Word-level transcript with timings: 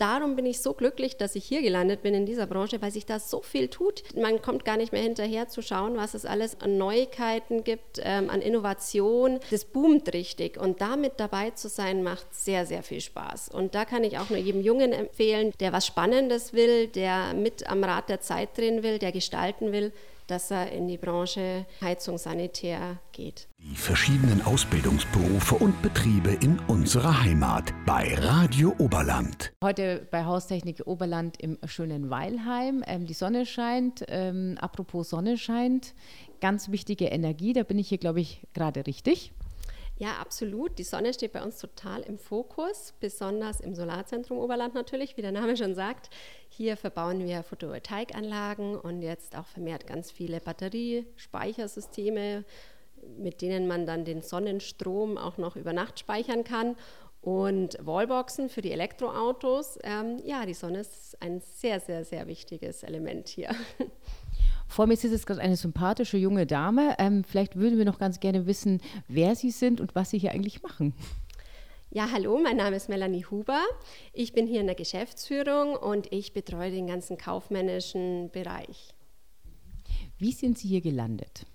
darum 0.00 0.36
bin 0.36 0.46
ich 0.46 0.60
so 0.60 0.72
glücklich, 0.72 1.16
dass 1.16 1.36
ich 1.36 1.44
hier 1.44 1.62
gelandet 1.62 2.02
bin 2.02 2.14
in 2.14 2.26
dieser 2.26 2.46
Branche, 2.46 2.80
weil 2.80 2.90
sich 2.90 3.06
da 3.06 3.18
so 3.18 3.42
viel 3.42 3.68
tut. 3.68 4.02
Man 4.16 4.40
kommt 4.40 4.64
gar 4.64 4.76
nicht 4.76 4.92
mehr 4.92 5.02
hinterher 5.02 5.48
zu 5.48 5.62
schauen, 5.62 5.96
was 5.96 6.14
es 6.14 6.24
alles 6.24 6.60
an 6.60 6.78
Neuigkeiten 6.78 7.64
gibt, 7.64 8.00
ähm, 8.02 8.30
an 8.30 8.40
Innovation. 8.40 9.40
Das 9.50 9.64
boomt 9.64 10.12
richtig 10.14 10.58
und 10.58 10.80
damit 10.80 11.14
dabei 11.18 11.50
zu 11.50 11.68
sein, 11.68 12.02
macht 12.02 12.34
sehr, 12.34 12.66
sehr 12.66 12.82
viel 12.82 13.00
Spaß. 13.00 13.50
Und 13.50 13.74
da 13.74 13.84
kann 13.84 14.04
ich 14.04 14.18
auch 14.18 14.30
nur 14.30 14.38
jedem 14.38 14.62
Jungen 14.62 14.92
empfehlen, 14.92 15.52
der 15.60 15.72
was 15.72 15.86
Spannendes 15.86 16.52
will, 16.52 16.88
der 16.88 17.34
mit 17.34 17.68
am 17.68 17.84
Rad 17.84 18.08
der 18.08 18.20
Zeit 18.20 18.56
drehen 18.56 18.82
will, 18.82 18.98
der 18.98 19.12
gestalten 19.12 19.72
will, 19.72 19.92
dass 20.30 20.50
er 20.50 20.70
in 20.70 20.86
die 20.86 20.96
Branche 20.96 21.66
Heizung 21.80 22.16
Sanitär 22.16 23.00
geht. 23.12 23.48
Die 23.58 23.74
verschiedenen 23.74 24.40
Ausbildungsberufe 24.42 25.56
und 25.56 25.82
Betriebe 25.82 26.30
in 26.40 26.58
unserer 26.68 27.22
Heimat 27.22 27.72
bei 27.84 28.14
Radio 28.14 28.74
Oberland. 28.78 29.52
Heute 29.62 30.06
bei 30.10 30.24
Haustechnik 30.24 30.86
Oberland 30.86 31.40
im 31.40 31.58
schönen 31.66 32.10
Weilheim. 32.10 32.84
Ähm, 32.86 33.06
die 33.06 33.14
Sonne 33.14 33.44
scheint. 33.44 34.04
Ähm, 34.08 34.56
apropos 34.60 35.10
Sonne 35.10 35.36
scheint, 35.36 35.94
ganz 36.40 36.70
wichtige 36.70 37.06
Energie. 37.06 37.52
Da 37.52 37.64
bin 37.64 37.78
ich 37.78 37.88
hier, 37.88 37.98
glaube 37.98 38.20
ich, 38.20 38.46
gerade 38.54 38.86
richtig. 38.86 39.32
Ja, 40.00 40.16
absolut. 40.18 40.78
Die 40.78 40.84
Sonne 40.84 41.12
steht 41.12 41.34
bei 41.34 41.42
uns 41.42 41.58
total 41.58 42.00
im 42.00 42.16
Fokus, 42.16 42.94
besonders 43.00 43.60
im 43.60 43.74
Solarzentrum 43.74 44.38
Oberland 44.38 44.72
natürlich, 44.72 45.18
wie 45.18 45.22
der 45.22 45.30
Name 45.30 45.58
schon 45.58 45.74
sagt. 45.74 46.08
Hier 46.48 46.78
verbauen 46.78 47.26
wir 47.26 47.42
Photovoltaikanlagen 47.42 48.76
und 48.76 49.02
jetzt 49.02 49.36
auch 49.36 49.44
vermehrt 49.44 49.86
ganz 49.86 50.10
viele 50.10 50.40
Batteriespeichersysteme, 50.40 52.46
mit 53.18 53.42
denen 53.42 53.68
man 53.68 53.84
dann 53.84 54.06
den 54.06 54.22
Sonnenstrom 54.22 55.18
auch 55.18 55.36
noch 55.36 55.56
über 55.56 55.74
Nacht 55.74 56.00
speichern 56.00 56.44
kann. 56.44 56.76
Und 57.20 57.76
Wallboxen 57.78 58.48
für 58.48 58.62
die 58.62 58.72
Elektroautos. 58.72 59.78
Ähm, 59.82 60.18
ja, 60.24 60.46
die 60.46 60.54
Sonne 60.54 60.80
ist 60.80 61.20
ein 61.20 61.42
sehr, 61.42 61.78
sehr, 61.78 62.06
sehr 62.06 62.26
wichtiges 62.26 62.84
Element 62.84 63.28
hier. 63.28 63.50
Vor 64.70 64.86
mir 64.86 64.96
sitzt 64.96 65.12
jetzt 65.12 65.26
gerade 65.26 65.40
eine 65.40 65.56
sympathische 65.56 66.16
junge 66.16 66.46
Dame. 66.46 66.94
Ähm, 67.00 67.24
vielleicht 67.24 67.56
würden 67.56 67.76
wir 67.76 67.84
noch 67.84 67.98
ganz 67.98 68.20
gerne 68.20 68.46
wissen, 68.46 68.80
wer 69.08 69.34
Sie 69.34 69.50
sind 69.50 69.80
und 69.80 69.96
was 69.96 70.10
Sie 70.10 70.18
hier 70.18 70.30
eigentlich 70.30 70.62
machen. 70.62 70.94
Ja, 71.90 72.08
hallo, 72.12 72.38
mein 72.38 72.56
Name 72.56 72.76
ist 72.76 72.88
Melanie 72.88 73.24
Huber. 73.24 73.60
Ich 74.12 74.32
bin 74.32 74.46
hier 74.46 74.60
in 74.60 74.66
der 74.66 74.76
Geschäftsführung 74.76 75.74
und 75.74 76.12
ich 76.12 76.32
betreue 76.34 76.70
den 76.70 76.86
ganzen 76.86 77.18
kaufmännischen 77.18 78.30
Bereich. 78.30 78.94
Wie 80.18 80.30
sind 80.30 80.56
Sie 80.56 80.68
hier 80.68 80.82
gelandet? 80.82 81.46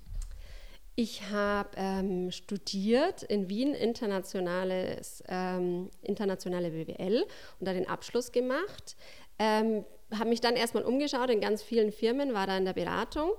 Ich 0.96 1.30
habe 1.30 1.70
ähm, 1.78 2.32
studiert 2.32 3.24
in 3.24 3.48
Wien 3.48 3.74
internationales, 3.74 5.24
ähm, 5.30 5.90
internationale 6.02 6.70
BWL 6.72 7.26
und 7.62 7.66
da 7.66 7.72
den 7.72 7.88
Abschluss 7.88 8.34
gemacht. 8.34 8.98
Ähm, 9.40 9.86
habe 10.14 10.30
mich 10.30 10.42
dann 10.42 10.56
erstmal 10.56 10.84
umgeschaut 10.84 11.30
in 11.30 11.42
ganz 11.42 11.64
vielen 11.64 11.92
Firmen, 11.92 12.34
war 12.34 12.48
da 12.48 12.58
in 12.58 12.66
der 12.66 12.73
Beratung 12.73 13.31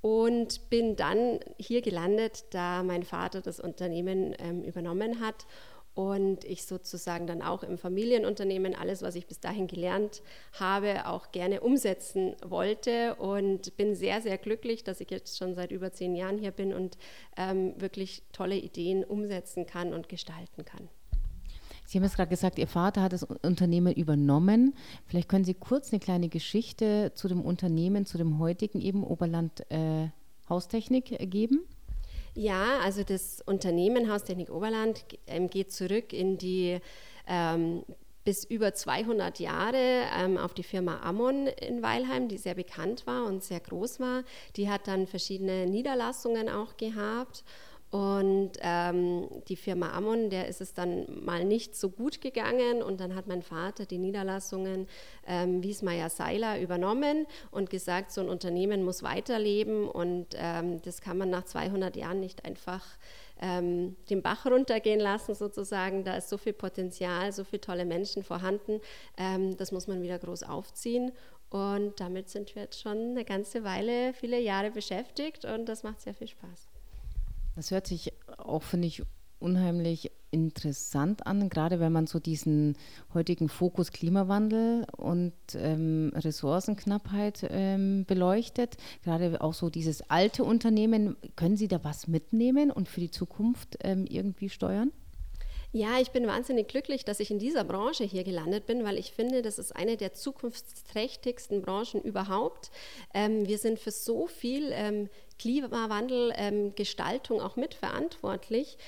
und 0.00 0.70
bin 0.70 0.96
dann 0.96 1.40
hier 1.58 1.82
gelandet, 1.82 2.44
da 2.50 2.82
mein 2.82 3.02
Vater 3.02 3.40
das 3.40 3.60
Unternehmen 3.60 4.34
ähm, 4.38 4.62
übernommen 4.62 5.20
hat 5.20 5.46
und 5.96 6.44
ich 6.44 6.66
sozusagen 6.66 7.26
dann 7.26 7.40
auch 7.40 7.62
im 7.62 7.78
Familienunternehmen 7.78 8.74
alles, 8.74 9.00
was 9.00 9.14
ich 9.14 9.26
bis 9.26 9.40
dahin 9.40 9.66
gelernt 9.66 10.22
habe, 10.52 11.06
auch 11.06 11.32
gerne 11.32 11.62
umsetzen 11.62 12.36
wollte 12.44 13.14
und 13.14 13.76
bin 13.78 13.94
sehr, 13.94 14.20
sehr 14.20 14.36
glücklich, 14.36 14.84
dass 14.84 15.00
ich 15.00 15.10
jetzt 15.10 15.38
schon 15.38 15.54
seit 15.54 15.72
über 15.72 15.92
zehn 15.92 16.14
Jahren 16.14 16.36
hier 16.36 16.50
bin 16.50 16.74
und 16.74 16.98
ähm, 17.38 17.80
wirklich 17.80 18.24
tolle 18.32 18.56
Ideen 18.56 19.04
umsetzen 19.04 19.64
kann 19.64 19.94
und 19.94 20.10
gestalten 20.10 20.66
kann. 20.66 20.90
Sie 21.86 21.98
haben 21.98 22.04
jetzt 22.04 22.16
gerade 22.16 22.30
gesagt, 22.30 22.58
Ihr 22.58 22.66
Vater 22.66 23.02
hat 23.02 23.12
das 23.12 23.22
Unternehmen 23.22 23.92
übernommen. 23.94 24.74
Vielleicht 25.06 25.28
können 25.28 25.44
Sie 25.44 25.54
kurz 25.54 25.92
eine 25.92 26.00
kleine 26.00 26.28
Geschichte 26.28 27.12
zu 27.14 27.28
dem 27.28 27.40
Unternehmen, 27.40 28.06
zu 28.06 28.18
dem 28.18 28.38
heutigen 28.38 28.80
eben 28.80 29.04
Oberland 29.04 29.70
äh, 29.70 30.08
Haustechnik 30.48 31.16
geben. 31.30 31.60
Ja, 32.34 32.80
also 32.84 33.02
das 33.02 33.40
Unternehmen 33.40 34.10
Haustechnik 34.10 34.50
Oberland 34.50 35.04
ähm, 35.26 35.48
geht 35.48 35.72
zurück 35.72 36.12
in 36.12 36.36
die 36.36 36.78
ähm, 37.26 37.82
bis 38.24 38.44
über 38.44 38.74
200 38.74 39.38
Jahre 39.38 40.02
ähm, 40.18 40.36
auf 40.36 40.52
die 40.52 40.64
Firma 40.64 41.00
Ammon 41.00 41.46
in 41.46 41.80
Weilheim, 41.80 42.28
die 42.28 42.36
sehr 42.36 42.54
bekannt 42.54 43.06
war 43.06 43.24
und 43.24 43.42
sehr 43.42 43.60
groß 43.60 44.00
war. 44.00 44.24
Die 44.56 44.68
hat 44.68 44.88
dann 44.88 45.06
verschiedene 45.06 45.66
Niederlassungen 45.66 46.48
auch 46.48 46.76
gehabt 46.76 47.44
und 47.96 48.50
ähm, 48.60 49.26
die 49.48 49.56
Firma 49.56 49.90
Ammon, 49.94 50.28
der 50.28 50.48
ist 50.48 50.60
es 50.60 50.74
dann 50.74 51.06
mal 51.24 51.46
nicht 51.46 51.74
so 51.74 51.88
gut 51.88 52.20
gegangen 52.20 52.82
und 52.82 53.00
dann 53.00 53.14
hat 53.14 53.26
mein 53.26 53.40
Vater 53.40 53.86
die 53.86 53.96
Niederlassungen 53.96 54.86
ähm, 55.26 55.62
Wiesmeier 55.62 56.10
Seiler 56.10 56.60
übernommen 56.60 57.26
und 57.50 57.70
gesagt, 57.70 58.12
so 58.12 58.20
ein 58.20 58.28
Unternehmen 58.28 58.84
muss 58.84 59.02
weiterleben 59.02 59.88
und 59.88 60.26
ähm, 60.34 60.82
das 60.82 61.00
kann 61.00 61.16
man 61.16 61.30
nach 61.30 61.44
200 61.44 61.96
Jahren 61.96 62.20
nicht 62.20 62.44
einfach 62.44 62.84
ähm, 63.40 63.96
den 64.10 64.20
Bach 64.20 64.44
runtergehen 64.44 65.00
lassen 65.00 65.34
sozusagen. 65.34 66.04
Da 66.04 66.18
ist 66.18 66.28
so 66.28 66.36
viel 66.36 66.52
Potenzial, 66.52 67.32
so 67.32 67.44
viele 67.44 67.62
tolle 67.62 67.86
Menschen 67.86 68.22
vorhanden. 68.22 68.82
Ähm, 69.16 69.56
das 69.56 69.72
muss 69.72 69.86
man 69.86 70.02
wieder 70.02 70.18
groß 70.18 70.42
aufziehen 70.42 71.12
und 71.48 71.98
damit 71.98 72.28
sind 72.28 72.54
wir 72.56 72.64
jetzt 72.64 72.78
schon 72.78 73.12
eine 73.12 73.24
ganze 73.24 73.64
Weile, 73.64 74.12
viele 74.12 74.38
Jahre 74.38 74.70
beschäftigt 74.70 75.46
und 75.46 75.64
das 75.64 75.82
macht 75.82 76.02
sehr 76.02 76.12
viel 76.12 76.28
Spaß. 76.28 76.75
Das 77.56 77.70
hört 77.70 77.86
sich 77.86 78.12
auch, 78.38 78.62
finde 78.62 78.86
ich, 78.86 79.02
unheimlich 79.38 80.12
interessant 80.30 81.26
an, 81.26 81.48
gerade 81.48 81.80
wenn 81.80 81.92
man 81.92 82.06
so 82.06 82.18
diesen 82.18 82.76
heutigen 83.14 83.48
Fokus 83.48 83.92
Klimawandel 83.92 84.86
und 84.96 85.32
ähm, 85.54 86.12
Ressourcenknappheit 86.14 87.46
ähm, 87.50 88.04
beleuchtet. 88.06 88.76
Gerade 89.02 89.40
auch 89.40 89.54
so 89.54 89.70
dieses 89.70 90.10
alte 90.10 90.44
Unternehmen, 90.44 91.16
können 91.36 91.56
Sie 91.56 91.68
da 91.68 91.82
was 91.84 92.08
mitnehmen 92.08 92.70
und 92.70 92.88
für 92.88 93.00
die 93.00 93.10
Zukunft 93.10 93.78
ähm, 93.82 94.06
irgendwie 94.06 94.48
steuern? 94.48 94.92
Ja, 95.72 96.00
ich 96.00 96.10
bin 96.10 96.26
wahnsinnig 96.26 96.68
glücklich, 96.68 97.04
dass 97.04 97.20
ich 97.20 97.30
in 97.30 97.38
dieser 97.38 97.64
Branche 97.64 98.04
hier 98.04 98.24
gelandet 98.24 98.66
bin, 98.66 98.84
weil 98.84 98.98
ich 98.98 99.12
finde, 99.12 99.42
das 99.42 99.58
ist 99.58 99.74
eine 99.74 99.96
der 99.96 100.14
zukunftsträchtigsten 100.14 101.60
Branchen 101.60 102.00
überhaupt. 102.00 102.70
Ähm, 103.12 103.46
wir 103.46 103.58
sind 103.58 103.78
für 103.78 103.90
so 103.90 104.26
viel 104.26 104.70
ähm, 104.72 105.10
Klimawandel-Gestaltung 105.38 107.38
ähm, 107.38 107.44
auch 107.44 107.56
mitverantwortlich. 107.56 108.78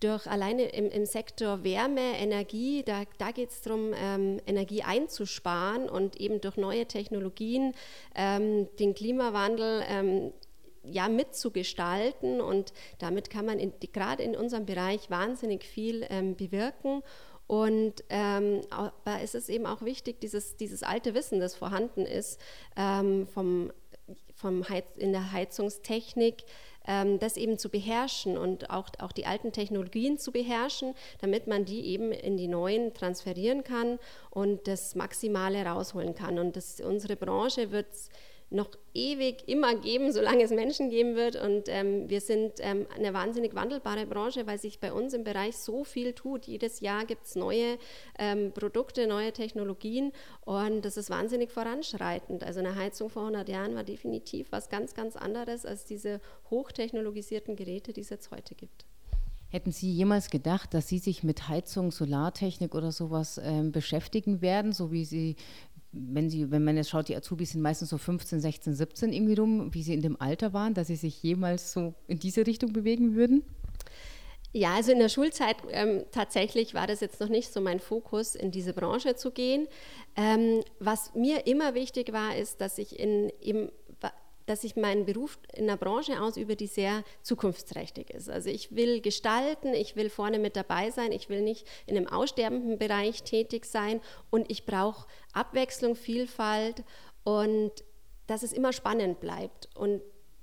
Durch 0.00 0.28
alleine 0.28 0.66
im, 0.66 0.90
im 0.90 1.06
Sektor 1.06 1.64
Wärme, 1.64 2.18
Energie, 2.18 2.84
da, 2.84 3.02
da 3.18 3.32
geht 3.32 3.50
es 3.50 3.62
darum, 3.62 3.92
ähm, 3.96 4.40
Energie 4.46 4.84
einzusparen 4.84 5.88
und 5.88 6.20
eben 6.20 6.40
durch 6.40 6.56
neue 6.56 6.86
Technologien 6.86 7.74
ähm, 8.14 8.68
den 8.78 8.94
Klimawandel 8.94 9.82
ähm, 9.88 10.32
ja, 10.84 11.08
mitzugestalten 11.08 12.40
und 12.40 12.72
damit 12.98 13.30
kann 13.30 13.46
man 13.46 13.58
gerade 13.92 14.22
in 14.22 14.36
unserem 14.36 14.66
Bereich 14.66 15.10
wahnsinnig 15.10 15.64
viel 15.64 16.06
ähm, 16.10 16.36
bewirken. 16.36 17.02
Und 17.48 18.04
ähm, 18.10 18.60
aber 18.70 19.22
es 19.22 19.34
ist 19.34 19.48
eben 19.48 19.66
auch 19.66 19.82
wichtig, 19.82 20.20
dieses, 20.20 20.56
dieses 20.56 20.82
alte 20.82 21.14
Wissen, 21.14 21.40
das 21.40 21.56
vorhanden 21.56 22.04
ist, 22.04 22.38
ähm, 22.76 23.26
vom, 23.26 23.72
vom 24.38 24.68
Heiz, 24.68 24.84
in 24.96 25.12
der 25.12 25.32
Heizungstechnik, 25.32 26.44
ähm, 26.86 27.18
das 27.18 27.36
eben 27.36 27.58
zu 27.58 27.68
beherrschen 27.68 28.38
und 28.38 28.70
auch, 28.70 28.88
auch 28.98 29.12
die 29.12 29.26
alten 29.26 29.52
Technologien 29.52 30.16
zu 30.18 30.32
beherrschen, 30.32 30.94
damit 31.20 31.46
man 31.46 31.64
die 31.64 31.86
eben 31.86 32.12
in 32.12 32.36
die 32.36 32.48
neuen 32.48 32.94
transferieren 32.94 33.64
kann 33.64 33.98
und 34.30 34.66
das 34.68 34.94
Maximale 34.94 35.64
rausholen 35.64 36.14
kann. 36.14 36.38
Und 36.38 36.56
das, 36.56 36.80
unsere 36.80 37.16
Branche 37.16 37.72
wird 37.72 37.88
noch 38.50 38.70
ewig 38.94 39.46
immer 39.46 39.74
geben, 39.76 40.12
solange 40.12 40.42
es 40.42 40.50
Menschen 40.50 40.88
geben 40.90 41.14
wird. 41.16 41.36
Und 41.36 41.64
ähm, 41.68 42.08
wir 42.08 42.20
sind 42.20 42.54
ähm, 42.60 42.86
eine 42.96 43.12
wahnsinnig 43.12 43.54
wandelbare 43.54 44.06
Branche, 44.06 44.46
weil 44.46 44.58
sich 44.58 44.80
bei 44.80 44.92
uns 44.92 45.12
im 45.12 45.24
Bereich 45.24 45.56
so 45.56 45.84
viel 45.84 46.14
tut. 46.14 46.46
Jedes 46.46 46.80
Jahr 46.80 47.04
gibt 47.04 47.26
es 47.26 47.36
neue 47.36 47.78
ähm, 48.18 48.52
Produkte, 48.52 49.06
neue 49.06 49.32
Technologien 49.32 50.12
und 50.44 50.84
das 50.84 50.96
ist 50.96 51.10
wahnsinnig 51.10 51.52
voranschreitend. 51.52 52.42
Also 52.42 52.60
eine 52.60 52.74
Heizung 52.74 53.10
vor 53.10 53.22
100 53.22 53.48
Jahren 53.48 53.74
war 53.74 53.84
definitiv 53.84 54.50
was 54.50 54.68
ganz, 54.68 54.94
ganz 54.94 55.16
anderes 55.16 55.66
als 55.66 55.84
diese 55.84 56.20
hochtechnologisierten 56.50 57.56
Geräte, 57.56 57.92
die 57.92 58.00
es 58.00 58.10
jetzt 58.10 58.30
heute 58.30 58.54
gibt. 58.54 58.86
Hätten 59.50 59.72
Sie 59.72 59.90
jemals 59.90 60.28
gedacht, 60.28 60.74
dass 60.74 60.88
Sie 60.88 60.98
sich 60.98 61.24
mit 61.24 61.48
Heizung, 61.48 61.90
Solartechnik 61.90 62.74
oder 62.74 62.92
sowas 62.92 63.40
ähm, 63.42 63.72
beschäftigen 63.72 64.42
werden, 64.42 64.72
so 64.72 64.92
wie 64.92 65.06
Sie 65.06 65.36
wenn, 65.92 66.28
sie, 66.28 66.50
wenn 66.50 66.64
man 66.64 66.76
jetzt 66.76 66.90
schaut, 66.90 67.08
die 67.08 67.16
Azubis 67.16 67.52
sind 67.52 67.62
meistens 67.62 67.90
so 67.90 67.98
15, 67.98 68.40
16, 68.40 68.74
17 68.74 69.12
irgendwie 69.12 69.34
rum, 69.34 69.74
wie 69.74 69.82
sie 69.82 69.94
in 69.94 70.02
dem 70.02 70.20
Alter 70.20 70.52
waren, 70.52 70.74
dass 70.74 70.88
sie 70.88 70.96
sich 70.96 71.22
jemals 71.22 71.72
so 71.72 71.94
in 72.06 72.18
diese 72.18 72.46
Richtung 72.46 72.72
bewegen 72.72 73.14
würden? 73.14 73.42
Ja, 74.52 74.74
also 74.74 74.92
in 74.92 74.98
der 74.98 75.10
Schulzeit 75.10 75.56
ähm, 75.70 76.04
tatsächlich 76.10 76.72
war 76.72 76.86
das 76.86 77.00
jetzt 77.00 77.20
noch 77.20 77.28
nicht 77.28 77.52
so 77.52 77.60
mein 77.60 77.80
Fokus, 77.80 78.34
in 78.34 78.50
diese 78.50 78.72
Branche 78.72 79.14
zu 79.14 79.30
gehen. 79.30 79.68
Ähm, 80.16 80.62
was 80.78 81.14
mir 81.14 81.46
immer 81.46 81.74
wichtig 81.74 82.12
war, 82.12 82.34
ist, 82.34 82.60
dass 82.60 82.78
ich 82.78 82.98
in, 82.98 83.30
eben 83.42 83.70
dass 84.48 84.64
ich 84.64 84.76
meinen 84.76 85.04
Beruf 85.04 85.38
in 85.52 85.64
einer 85.64 85.76
Branche 85.76 86.22
ausübe, 86.22 86.56
die 86.56 86.66
sehr 86.66 87.04
zukunftsträchtig 87.22 88.10
ist. 88.10 88.30
Also 88.30 88.48
ich 88.48 88.74
will 88.74 89.00
gestalten, 89.00 89.74
ich 89.74 89.94
will 89.94 90.08
vorne 90.08 90.38
mit 90.38 90.56
dabei 90.56 90.90
sein, 90.90 91.12
ich 91.12 91.28
will 91.28 91.42
nicht 91.42 91.66
in 91.86 91.96
einem 91.96 92.08
aussterbenden 92.08 92.78
Bereich 92.78 93.22
tätig 93.24 93.66
sein 93.66 94.00
und 94.30 94.50
ich 94.50 94.64
brauche 94.64 95.06
Abwechslung, 95.32 95.94
Vielfalt 95.94 96.82
und 97.24 97.72
dass 98.26 98.42
es 98.42 98.52
immer 98.52 98.72
spannend 98.72 99.20
bleibt. 99.20 99.68
Und 99.76 100.00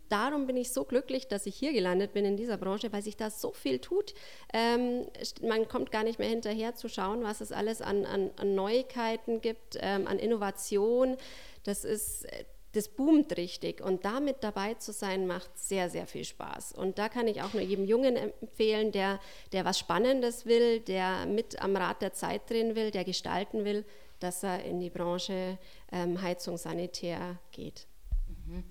darum 0.09 0.45
bin 0.45 0.57
ich 0.57 0.71
so 0.71 0.83
glücklich, 0.83 1.27
dass 1.27 1.45
ich 1.45 1.55
hier 1.55 1.73
gelandet 1.73 2.13
bin 2.13 2.25
in 2.25 2.37
dieser 2.37 2.57
Branche, 2.57 2.93
weil 2.93 3.01
sich 3.01 3.17
da 3.17 3.29
so 3.29 3.51
viel 3.53 3.79
tut. 3.79 4.13
Ähm, 4.53 5.07
man 5.41 5.67
kommt 5.67 5.91
gar 5.91 6.03
nicht 6.03 6.19
mehr 6.19 6.29
hinterher 6.29 6.75
zu 6.75 6.89
schauen, 6.89 7.23
was 7.23 7.41
es 7.41 7.51
alles 7.51 7.81
an, 7.81 8.05
an, 8.05 8.31
an 8.37 8.53
Neuigkeiten 8.53 9.41
gibt, 9.41 9.77
ähm, 9.79 10.07
an 10.07 10.19
Innovation. 10.19 11.17
Das 11.63 11.83
ist 11.85 12.27
das 12.75 12.89
boomt 12.89 13.37
richtig 13.37 13.81
und 13.81 14.03
damit 14.03 14.37
dabei 14.41 14.73
zu 14.73 14.91
sein, 14.91 15.27
macht 15.27 15.57
sehr, 15.57 15.89
sehr 15.89 16.07
viel 16.07 16.25
Spaß. 16.25 16.73
Und 16.73 16.97
da 16.97 17.09
kann 17.09 17.27
ich 17.27 17.41
auch 17.41 17.53
nur 17.53 17.63
jedem 17.63 17.85
Jungen 17.85 18.15
empfehlen, 18.15 18.91
der, 18.91 19.19
der 19.51 19.63
was 19.63 19.79
Spannendes 19.79 20.45
will, 20.45 20.81
der 20.81 21.25
mit 21.25 21.61
am 21.61 21.75
Rad 21.75 22.01
der 22.01 22.13
Zeit 22.13 22.49
drehen 22.49 22.75
will, 22.75 22.91
der 22.91 23.05
gestalten 23.05 23.63
will, 23.63 23.85
dass 24.19 24.43
er 24.43 24.63
in 24.63 24.79
die 24.79 24.89
Branche 24.89 25.57
ähm, 25.91 26.21
Heizung 26.21 26.57
Sanitär 26.57 27.37
geht. 27.51 27.87
Mhm. 28.27 28.63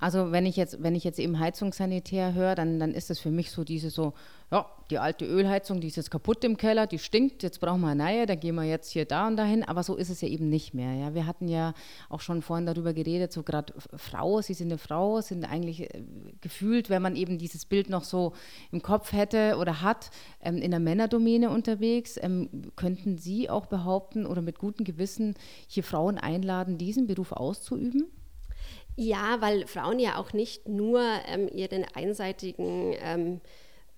Also 0.00 0.30
wenn 0.30 0.46
ich 0.46 0.56
jetzt, 0.56 0.82
wenn 0.82 0.94
ich 0.94 1.04
jetzt 1.04 1.18
eben 1.18 1.38
Heizungssanitär 1.38 2.32
höre, 2.32 2.54
dann, 2.54 2.78
dann 2.78 2.94
ist 2.94 3.10
das 3.10 3.18
für 3.18 3.30
mich 3.30 3.50
so 3.50 3.64
diese 3.64 3.90
so, 3.90 4.14
ja, 4.50 4.66
die 4.90 4.98
alte 4.98 5.26
Ölheizung, 5.26 5.80
die 5.80 5.88
ist 5.88 5.96
jetzt 5.96 6.10
kaputt 6.10 6.44
im 6.44 6.56
Keller, 6.56 6.86
die 6.86 6.98
stinkt, 6.98 7.42
jetzt 7.42 7.60
brauchen 7.60 7.80
wir 7.80 7.88
eine 7.88 8.04
neue, 8.04 8.26
dann 8.26 8.38
gehen 8.38 8.54
wir 8.54 8.64
jetzt 8.64 8.90
hier 8.90 9.04
da 9.04 9.26
und 9.26 9.36
dahin. 9.36 9.64
Aber 9.64 9.82
so 9.82 9.96
ist 9.96 10.08
es 10.08 10.20
ja 10.20 10.28
eben 10.28 10.48
nicht 10.48 10.72
mehr. 10.72 10.94
Ja. 10.94 11.14
Wir 11.14 11.26
hatten 11.26 11.48
ja 11.48 11.74
auch 12.08 12.20
schon 12.20 12.42
vorhin 12.42 12.64
darüber 12.64 12.92
geredet, 12.94 13.32
so 13.32 13.42
gerade 13.42 13.74
Frau, 13.96 14.40
sie 14.40 14.54
sind 14.54 14.68
eine 14.68 14.78
Frau, 14.78 15.20
sind 15.20 15.44
eigentlich 15.44 15.82
äh, 15.82 16.02
gefühlt, 16.40 16.90
wenn 16.90 17.02
man 17.02 17.16
eben 17.16 17.38
dieses 17.38 17.66
Bild 17.66 17.90
noch 17.90 18.04
so 18.04 18.32
im 18.70 18.82
Kopf 18.82 19.12
hätte 19.12 19.56
oder 19.58 19.82
hat, 19.82 20.10
ähm, 20.40 20.58
in 20.58 20.70
der 20.70 20.80
Männerdomäne 20.80 21.50
unterwegs. 21.50 22.18
Ähm, 22.22 22.70
könnten 22.76 23.18
Sie 23.18 23.50
auch 23.50 23.66
behaupten 23.66 24.26
oder 24.26 24.42
mit 24.42 24.58
gutem 24.58 24.84
Gewissen 24.84 25.34
hier 25.66 25.82
Frauen 25.82 26.18
einladen, 26.18 26.78
diesen 26.78 27.08
Beruf 27.08 27.32
auszuüben? 27.32 28.06
Ja, 28.96 29.40
weil 29.40 29.66
Frauen 29.66 29.98
ja 30.00 30.16
auch 30.16 30.32
nicht 30.32 30.68
nur 30.68 31.00
ähm, 31.26 31.48
ihren 31.48 31.84
einseitigen 31.94 32.94
ähm, 33.00 33.40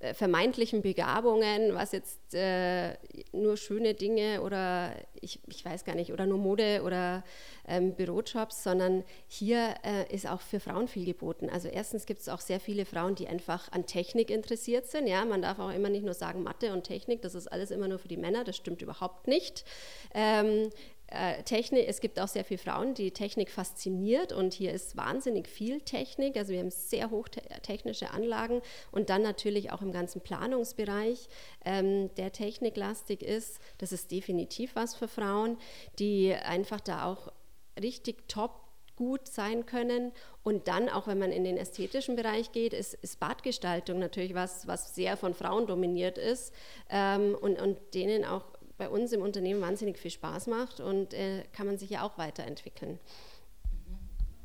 äh, 0.02 0.14
vermeintlichen 0.14 0.80
Begabungen, 0.80 1.74
was 1.74 1.92
jetzt 1.92 2.32
äh, 2.32 2.94
nur 3.32 3.58
schöne 3.58 3.92
Dinge 3.92 4.40
oder 4.40 4.94
ich, 5.20 5.40
ich 5.46 5.62
weiß 5.62 5.84
gar 5.84 5.94
nicht, 5.94 6.10
oder 6.10 6.24
nur 6.24 6.38
Mode 6.38 6.82
oder 6.84 7.22
ähm, 7.68 7.94
Bürojobs, 7.94 8.62
sondern 8.62 9.04
hier 9.28 9.74
äh, 9.84 10.10
ist 10.10 10.26
auch 10.26 10.40
für 10.40 10.58
Frauen 10.58 10.88
viel 10.88 11.04
geboten. 11.04 11.50
Also 11.50 11.68
erstens 11.68 12.06
gibt 12.06 12.20
es 12.20 12.30
auch 12.30 12.40
sehr 12.40 12.60
viele 12.60 12.86
Frauen, 12.86 13.14
die 13.14 13.28
einfach 13.28 13.70
an 13.72 13.84
Technik 13.84 14.30
interessiert 14.30 14.86
sind. 14.86 15.06
Ja, 15.06 15.26
man 15.26 15.42
darf 15.42 15.58
auch 15.58 15.70
immer 15.70 15.90
nicht 15.90 16.04
nur 16.04 16.14
sagen 16.14 16.42
Mathe 16.42 16.72
und 16.72 16.84
Technik, 16.84 17.20
das 17.20 17.34
ist 17.34 17.48
alles 17.48 17.70
immer 17.70 17.86
nur 17.86 17.98
für 17.98 18.08
die 18.08 18.16
Männer, 18.16 18.42
das 18.42 18.56
stimmt 18.56 18.80
überhaupt 18.80 19.28
nicht. 19.28 19.66
Ähm, 20.14 20.70
äh, 21.10 21.42
Technik, 21.42 21.88
es 21.88 22.00
gibt 22.00 22.20
auch 22.20 22.28
sehr 22.28 22.44
viele 22.44 22.58
Frauen, 22.58 22.94
die 22.94 23.10
Technik 23.10 23.50
fasziniert 23.50 24.32
und 24.32 24.54
hier 24.54 24.72
ist 24.72 24.96
wahnsinnig 24.96 25.48
viel 25.48 25.80
Technik. 25.80 26.36
Also 26.36 26.52
wir 26.52 26.60
haben 26.60 26.70
sehr 26.70 27.10
hochtechnische 27.10 28.12
Anlagen 28.12 28.62
und 28.92 29.10
dann 29.10 29.22
natürlich 29.22 29.72
auch 29.72 29.82
im 29.82 29.92
ganzen 29.92 30.20
Planungsbereich, 30.20 31.28
ähm, 31.64 32.14
der 32.14 32.32
techniklastig 32.32 33.22
ist. 33.22 33.58
Das 33.78 33.90
ist 33.92 34.10
definitiv 34.12 34.76
was 34.76 34.94
für 34.94 35.08
Frauen, 35.08 35.58
die 35.98 36.32
einfach 36.32 36.80
da 36.80 37.06
auch 37.06 37.32
richtig 37.80 38.28
top 38.28 38.70
gut 39.00 39.26
sein 39.26 39.64
können. 39.64 40.12
Und 40.42 40.68
dann, 40.68 40.90
auch 40.90 41.06
wenn 41.06 41.18
man 41.18 41.32
in 41.32 41.42
den 41.42 41.56
ästhetischen 41.56 42.16
Bereich 42.16 42.52
geht, 42.52 42.74
ist, 42.74 42.92
ist 42.94 43.18
Badgestaltung 43.18 43.98
natürlich 43.98 44.34
was, 44.34 44.66
was 44.66 44.94
sehr 44.94 45.16
von 45.16 45.32
Frauen 45.32 45.66
dominiert 45.66 46.18
ist 46.18 46.52
ähm, 46.90 47.34
und, 47.40 47.60
und 47.60 47.78
denen 47.94 48.26
auch 48.26 48.44
bei 48.80 48.88
uns 48.88 49.12
im 49.12 49.20
Unternehmen 49.20 49.60
wahnsinnig 49.60 49.98
viel 49.98 50.10
Spaß 50.10 50.46
macht 50.46 50.80
und 50.80 51.12
äh, 51.12 51.44
kann 51.52 51.66
man 51.66 51.76
sich 51.76 51.90
ja 51.90 52.02
auch 52.02 52.16
weiterentwickeln. 52.16 52.98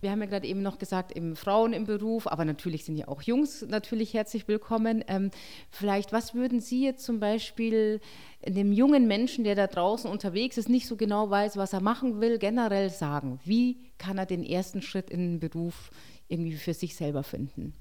Wir 0.02 0.12
haben 0.12 0.20
ja 0.20 0.28
gerade 0.28 0.46
eben 0.46 0.62
noch 0.62 0.78
gesagt, 0.78 1.16
eben 1.16 1.38
Frauen 1.38 1.72
im 1.72 1.86
Beruf, 1.86 2.28
aber 2.28 2.44
natürlich 2.44 2.84
sind 2.84 2.98
ja 2.98 3.08
auch 3.08 3.22
Jungs 3.22 3.66
natürlich 3.66 4.14
herzlich 4.14 4.48
willkommen. 4.50 5.06
Ähm, 5.08 5.32
vielleicht, 5.72 6.12
was 6.12 6.36
würden 6.36 6.60
Sie 6.60 6.84
jetzt 6.84 7.06
zum 7.06 7.22
Beispiel 7.22 8.02
dem 8.46 8.74
jungen 8.74 9.08
Menschen, 9.08 9.46
der 9.46 9.56
da 9.56 9.68
draußen 9.68 10.12
unterwegs 10.12 10.58
ist, 10.58 10.68
nicht 10.68 10.86
so 10.86 10.98
genau 10.98 11.30
weiß, 11.30 11.56
was 11.56 11.72
er 11.72 11.82
machen 11.82 12.20
will, 12.20 12.38
generell 12.38 12.90
sagen? 12.90 13.40
Wie 13.46 13.78
kann 13.98 14.18
er 14.18 14.26
den 14.26 14.44
ersten 14.44 14.82
Schritt 14.82 15.10
in 15.10 15.22
den 15.22 15.40
Beruf 15.40 15.92
irgendwie 16.28 16.58
für 16.58 16.74
sich 16.74 16.98
selber 16.98 17.24
finden? 17.24 17.74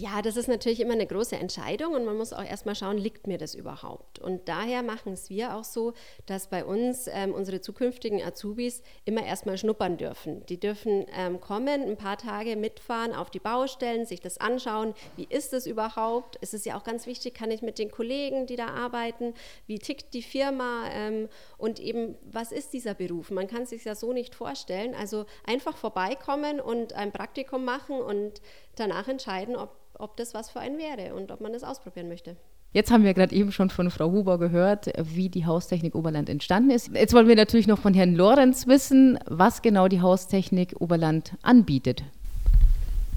Ja, 0.00 0.22
das 0.22 0.38
ist 0.38 0.48
natürlich 0.48 0.80
immer 0.80 0.94
eine 0.94 1.06
große 1.06 1.36
Entscheidung 1.36 1.92
und 1.92 2.06
man 2.06 2.16
muss 2.16 2.32
auch 2.32 2.42
erstmal 2.42 2.74
schauen, 2.74 2.96
liegt 2.96 3.26
mir 3.26 3.36
das 3.36 3.54
überhaupt? 3.54 4.18
Und 4.18 4.48
daher 4.48 4.82
machen 4.82 5.12
es 5.12 5.28
wir 5.28 5.54
auch 5.54 5.64
so, 5.64 5.92
dass 6.24 6.48
bei 6.48 6.64
uns 6.64 7.06
ähm, 7.12 7.34
unsere 7.34 7.60
zukünftigen 7.60 8.22
Azubis 8.22 8.82
immer 9.04 9.22
erstmal 9.22 9.58
schnuppern 9.58 9.98
dürfen. 9.98 10.46
Die 10.46 10.58
dürfen 10.58 11.04
ähm, 11.14 11.38
kommen, 11.38 11.82
ein 11.82 11.98
paar 11.98 12.16
Tage 12.16 12.56
mitfahren 12.56 13.14
auf 13.14 13.28
die 13.28 13.40
Baustellen, 13.40 14.06
sich 14.06 14.22
das 14.22 14.38
anschauen, 14.38 14.94
wie 15.16 15.26
ist 15.28 15.52
es 15.52 15.66
überhaupt? 15.66 16.38
Es 16.40 16.54
ist 16.54 16.64
ja 16.64 16.78
auch 16.78 16.84
ganz 16.84 17.06
wichtig, 17.06 17.34
kann 17.34 17.50
ich 17.50 17.60
mit 17.60 17.78
den 17.78 17.90
Kollegen, 17.90 18.46
die 18.46 18.56
da 18.56 18.68
arbeiten, 18.68 19.34
wie 19.66 19.78
tickt 19.78 20.14
die 20.14 20.22
Firma 20.22 20.88
ähm, 20.94 21.28
und 21.58 21.78
eben, 21.78 22.16
was 22.22 22.52
ist 22.52 22.72
dieser 22.72 22.94
Beruf? 22.94 23.30
Man 23.30 23.48
kann 23.48 23.64
es 23.64 23.70
sich 23.70 23.84
ja 23.84 23.94
so 23.94 24.14
nicht 24.14 24.34
vorstellen. 24.34 24.94
Also 24.94 25.26
einfach 25.44 25.76
vorbeikommen 25.76 26.58
und 26.58 26.94
ein 26.94 27.12
Praktikum 27.12 27.66
machen 27.66 28.00
und 28.00 28.40
danach 28.76 29.06
entscheiden, 29.08 29.56
ob, 29.56 29.76
ob 30.00 30.16
das 30.16 30.34
was 30.34 30.50
für 30.50 30.60
einen 30.60 30.78
wäre 30.78 31.14
und 31.14 31.30
ob 31.30 31.40
man 31.40 31.52
das 31.52 31.62
ausprobieren 31.62 32.08
möchte. 32.08 32.36
Jetzt 32.72 32.92
haben 32.92 33.02
wir 33.02 33.14
gerade 33.14 33.34
eben 33.34 33.50
schon 33.50 33.68
von 33.68 33.90
Frau 33.90 34.12
Huber 34.12 34.38
gehört, 34.38 34.92
wie 34.96 35.28
die 35.28 35.44
Haustechnik 35.44 35.96
Oberland 35.96 36.28
entstanden 36.28 36.70
ist. 36.70 36.94
Jetzt 36.94 37.12
wollen 37.14 37.26
wir 37.26 37.34
natürlich 37.34 37.66
noch 37.66 37.80
von 37.80 37.94
Herrn 37.94 38.14
Lorenz 38.14 38.68
wissen, 38.68 39.18
was 39.26 39.60
genau 39.60 39.88
die 39.88 40.00
Haustechnik 40.00 40.76
Oberland 40.78 41.32
anbietet. 41.42 42.04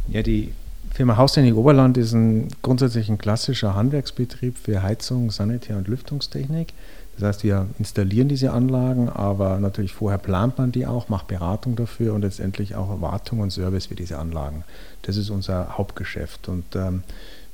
Ja, 0.09 0.23
die 0.23 0.51
Firma 0.91 1.17
Haustechnik 1.17 1.55
Oberland 1.55 1.97
ist 1.97 2.13
ein 2.13 2.47
grundsätzlich 2.63 3.09
ein 3.09 3.19
klassischer 3.19 3.75
Handwerksbetrieb 3.75 4.57
für 4.57 4.81
Heizung, 4.81 5.29
Sanitär- 5.29 5.77
und 5.77 5.87
Lüftungstechnik. 5.87 6.73
Das 7.15 7.23
heißt, 7.23 7.43
wir 7.43 7.67
installieren 7.77 8.27
diese 8.27 8.51
Anlagen, 8.51 9.07
aber 9.07 9.59
natürlich 9.59 9.93
vorher 9.93 10.17
plant 10.17 10.57
man 10.57 10.71
die 10.71 10.87
auch, 10.87 11.09
macht 11.09 11.27
Beratung 11.27 11.75
dafür 11.75 12.13
und 12.13 12.21
letztendlich 12.21 12.75
auch 12.75 13.01
Wartung 13.01 13.39
und 13.39 13.51
Service 13.51 13.85
für 13.85 13.95
diese 13.95 14.17
Anlagen. 14.17 14.63
Das 15.03 15.17
ist 15.17 15.29
unser 15.29 15.77
Hauptgeschäft. 15.77 16.49
Und 16.49 16.75
ähm, 16.75 17.03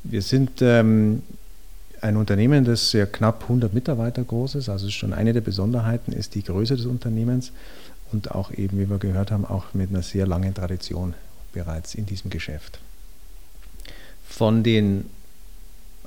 wir 0.04 0.22
sind 0.22 0.62
ähm, 0.62 1.24
ein 2.02 2.16
Unternehmen, 2.16 2.64
das 2.64 2.92
sehr 2.92 3.06
knapp 3.06 3.44
100 3.44 3.74
Mitarbeiter 3.74 4.24
groß 4.24 4.56
ist. 4.56 4.70
Also 4.70 4.88
ist 4.88 4.94
schon 4.94 5.14
eine 5.14 5.34
der 5.34 5.42
Besonderheiten 5.42 6.14
ist 6.14 6.36
die 6.36 6.44
Größe 6.44 6.78
des 6.78 6.86
Unternehmens 6.86 7.52
und 8.12 8.32
auch 8.32 8.52
eben, 8.52 8.80
wie 8.80 8.90
wir 8.90 8.98
gehört 8.98 9.32
haben, 9.32 9.46
auch 9.46 9.74
mit 9.74 9.90
einer 9.90 10.04
sehr 10.04 10.26
langen 10.26 10.54
Tradition 10.54 11.14
bereits 11.52 11.96
in 11.96 12.06
diesem 12.06 12.30
Geschäft. 12.30 12.80
Von 14.28 14.64
den 14.64 15.06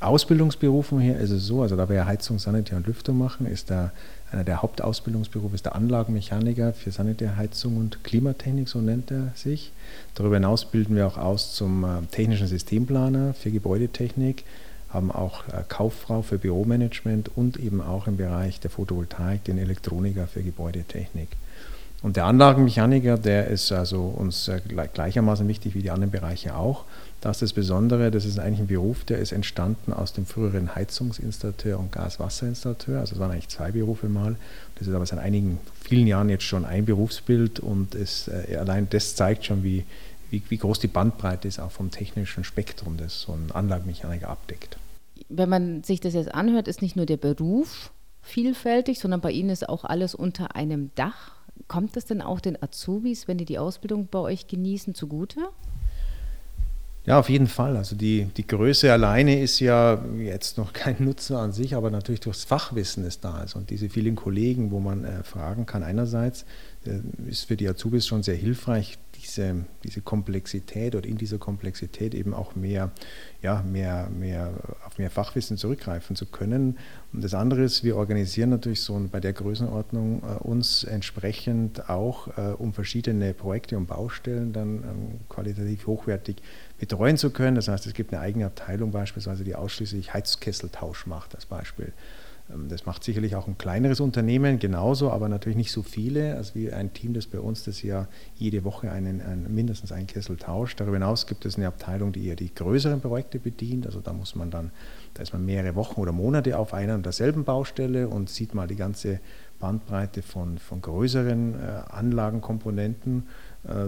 Ausbildungsberufen 0.05 1.01
her 1.01 1.19
ist 1.19 1.31
es 1.31 1.47
so, 1.47 1.63
also 1.63 1.77
da 1.77 1.89
wir 1.89 1.97
ja 1.97 2.07
Heizung, 2.07 2.39
Sanitär 2.39 2.77
und 2.77 2.87
Lüftung 2.87 3.19
machen, 3.19 3.47
ist 3.47 3.71
da 3.71 3.93
einer 4.33 4.45
der 4.45 4.63
Hauptausbildungsberufe 4.63 5.55
ist 5.55 5.67
der 5.67 5.75
Anlagenmechaniker 5.75 6.73
für 6.73 6.91
Sanitärheizung 6.91 7.77
und 7.77 8.03
Klimatechnik, 8.03 8.69
so 8.69 8.81
nennt 8.81 9.11
er 9.11 9.33
sich. 9.35 9.73
Darüber 10.15 10.37
hinaus 10.37 10.65
bilden 10.65 10.97
wir 10.97 11.07
auch 11.07 11.19
aus 11.19 11.55
zum 11.55 11.85
äh, 11.85 12.07
technischen 12.11 12.47
Systemplaner 12.47 13.35
für 13.35 13.51
Gebäudetechnik, 13.51 14.45
haben 14.89 15.13
auch 15.13 15.47
äh, 15.49 15.63
Kauffrau 15.69 16.23
für 16.23 16.39
Büromanagement 16.39 17.31
und 17.37 17.59
eben 17.59 17.83
auch 17.83 18.07
im 18.07 18.17
Bereich 18.17 18.59
der 18.61 18.71
Photovoltaik 18.71 19.45
den 19.45 19.59
Elektroniker 19.59 20.27
für 20.27 20.43
Gebäudetechnik. 20.43 21.29
Und 22.03 22.17
der 22.17 22.25
Anlagenmechaniker, 22.25 23.17
der 23.17 23.47
ist 23.47 23.71
also 23.71 24.03
uns 24.03 24.49
äh, 24.49 24.61
gleichermaßen 24.93 25.47
wichtig 25.47 25.75
wie 25.75 25.83
die 25.83 25.91
anderen 25.91 26.11
Bereiche 26.11 26.57
auch. 26.57 26.85
Das 27.21 27.37
ist 27.37 27.43
das 27.43 27.53
Besondere, 27.53 28.11
das 28.11 28.25
ist 28.25 28.41
eigentlich 28.41 28.59
ein 28.59 28.67
Beruf, 28.67 29.05
der 29.05 29.19
ist 29.19 29.31
entstanden 29.31 29.93
aus 29.93 30.13
dem 30.13 30.27
früheren 30.27 30.75
Heizungsinstallateur 30.75 31.79
und 31.79 31.93
Gaswasserinstallateur. 31.93 32.99
Also 32.99 33.15
es 33.15 33.21
waren 33.21 33.31
eigentlich 33.31 33.49
zwei 33.49 33.71
Berufe 33.71 34.09
mal. 34.09 34.35
Das 34.75 34.89
ist 34.89 34.95
aber 34.95 35.07
seit 35.07 35.21
einigen, 35.21 35.61
vielen 35.81 36.09
Jahren 36.09 36.29
jetzt 36.29 36.43
schon 36.43 36.65
ein 36.65 36.85
Berufsbild 36.85 37.61
und 37.61 37.95
es, 37.95 38.27
äh, 38.27 38.57
allein 38.57 38.89
das 38.91 39.15
zeigt 39.15 39.45
schon, 39.45 39.63
wie, 39.63 39.85
wie, 40.31 40.43
wie 40.49 40.59
groß 40.59 40.81
die 40.81 40.89
Bandbreite 40.89 41.47
ist, 41.47 41.61
auch 41.61 41.71
vom 41.71 41.93
technischen 41.93 42.43
Spektrum, 42.43 42.97
das 42.97 43.21
so 43.21 43.33
ein 43.33 43.53
Anlagenmechaniker 43.53 44.29
abdeckt. 44.29 44.77
Wenn 45.29 45.49
man 45.49 45.85
sich 45.85 46.01
das 46.01 46.15
jetzt 46.15 46.35
anhört, 46.35 46.67
ist 46.67 46.83
nicht 46.83 46.97
nur 46.97 47.07
der 47.07 47.17
Beruf 47.17 47.93
vielfältig, 48.23 48.99
sondern 48.99 49.21
bei 49.21 49.31
Ihnen 49.31 49.51
ist 49.51 49.69
auch 49.69 49.85
alles 49.85 50.17
unter 50.17 50.57
einem 50.57 50.91
Dach. 50.97 51.33
Kommt 51.73 51.97
das 51.97 52.05
denn 52.05 52.21
auch 52.21 52.39
den 52.39 52.63
Azubis, 52.63 53.29
wenn 53.29 53.39
die 53.39 53.47
die 53.47 53.59
Ausbildung 53.59 54.07
bei 54.11 54.19
euch 54.19 54.47
genießen, 54.47 54.95
zugute? 54.95 55.41
Ja, 57.07 57.19
auf 57.19 57.31
jeden 57.31 57.47
Fall. 57.47 57.79
Also 57.79 57.97
die, 57.97 58.27
die 58.37 58.47
Größe 58.47 58.93
alleine 58.93 59.41
ist 59.41 59.59
ja 59.59 60.05
jetzt 60.19 60.59
noch 60.59 60.75
kein 60.75 60.97
Nutzen 60.99 61.35
an 61.35 61.53
sich, 61.53 61.75
aber 61.75 61.91
natürlich 61.91 62.21
durchs 62.21 62.45
Fachwissen, 62.45 63.05
das 63.05 63.21
da 63.21 63.43
ist 63.43 63.57
und 63.57 63.71
diese 63.71 63.89
vielen 63.89 64.17
Kollegen, 64.17 64.71
wo 64.71 64.81
man 64.81 65.05
äh, 65.05 65.23
fragen 65.23 65.65
kann. 65.65 65.83
Einerseits 65.83 66.45
äh, 66.85 67.01
ist 67.27 67.47
für 67.47 67.57
die 67.57 67.67
Azubis 67.67 68.07
schon 68.07 68.23
sehr 68.23 68.37
hilfreich, 68.37 68.99
diese, 69.23 69.65
diese 69.85 70.01
Komplexität 70.01 70.95
oder 70.95 71.07
in 71.07 71.17
dieser 71.17 71.39
Komplexität 71.39 72.15
eben 72.15 72.35
auch 72.35 72.55
mehr, 72.55 72.91
ja, 73.41 73.63
mehr, 73.63 74.09
mehr 74.11 74.53
auf 74.85 74.99
mehr 74.99 75.11
Fachwissen 75.11 75.57
zurückgreifen 75.57 76.17
zu 76.17 76.27
können. 76.27 76.79
Und 77.13 77.23
das 77.23 77.35
andere 77.35 77.63
ist, 77.63 77.85
wir 77.85 77.97
organisieren 77.97 78.51
natürlich 78.51 78.83
so 78.83 79.01
bei 79.11 79.21
der 79.21 79.33
Größenordnung 79.33 80.23
äh, 80.23 80.43
uns 80.43 80.85
entsprechend 80.85 81.89
auch 81.89 82.37
äh, 82.37 82.53
um 82.53 82.73
verschiedene 82.73 83.33
Projekte 83.33 83.77
und 83.77 83.87
Baustellen 83.87 84.53
dann 84.53 84.69
ähm, 84.83 85.21
qualitativ 85.29 85.87
hochwertig 85.87 86.37
betreuen 86.79 87.17
zu 87.17 87.31
können. 87.31 87.55
Das 87.55 87.69
heißt, 87.69 87.87
es 87.87 87.95
gibt 87.95 88.13
eine 88.13 88.21
eigene 88.21 88.47
Abteilung 88.47 88.91
beispielsweise, 88.91 89.45
die 89.45 89.55
ausschließlich 89.55 90.13
Heizkesseltausch 90.13 91.07
macht 91.07 91.35
als 91.35 91.47
Beispiel. 91.47 91.93
Ähm, 92.53 92.69
das 92.69 92.87
macht 92.87 93.05
sicherlich 93.05 93.37
auch 93.37 93.47
ein 93.47 93.59
kleineres 93.59 94.01
Unternehmen 94.01 94.59
genauso, 94.59 95.11
aber 95.11 95.29
natürlich 95.29 95.57
nicht 95.57 95.73
so 95.73 95.83
viele, 95.83 96.37
als 96.37 96.55
wie 96.55 96.73
ein 96.73 96.93
Team, 96.93 97.15
das 97.15 97.27
bei 97.27 97.41
uns 97.41 97.65
das 97.65 97.83
ja 97.83 98.09
jede 98.37 98.65
Woche 98.65 98.91
einen, 98.91 99.21
einen, 99.21 99.55
mindestens 99.55 99.93
einen 99.93 100.07
Kessel 100.07 100.37
tauscht. 100.37 100.81
Darüber 100.81 100.97
hinaus 100.97 101.27
gibt 101.27 101.45
es 101.45 101.57
eine 101.57 101.67
Abteilung, 101.67 102.13
die 102.13 102.27
eher 102.27 102.37
die 102.37 102.55
größeren 102.55 103.01
Projekte 103.01 103.39
bedient. 103.39 103.87
Also 103.87 104.01
da 104.01 104.13
muss 104.13 104.35
man 104.35 104.51
dann, 104.51 104.71
da 105.15 105.23
ist 105.23 105.33
man 105.33 105.45
mehrere 105.45 105.75
Wochen 105.75 106.01
oder 106.01 106.13
Monate 106.13 106.59
auf 106.59 106.75
einer 106.75 106.95
und 106.95 107.05
derselben 107.05 107.45
Baustelle 107.45 108.09
und 108.09 108.31
sieht 108.31 108.55
mal 108.55 108.67
die 108.67 108.77
ganze 108.77 109.21
Bandbreite 109.59 110.23
von, 110.23 110.59
von 110.59 110.81
größeren 110.81 111.55
äh, 111.55 111.67
Anlagenkomponenten 111.89 113.29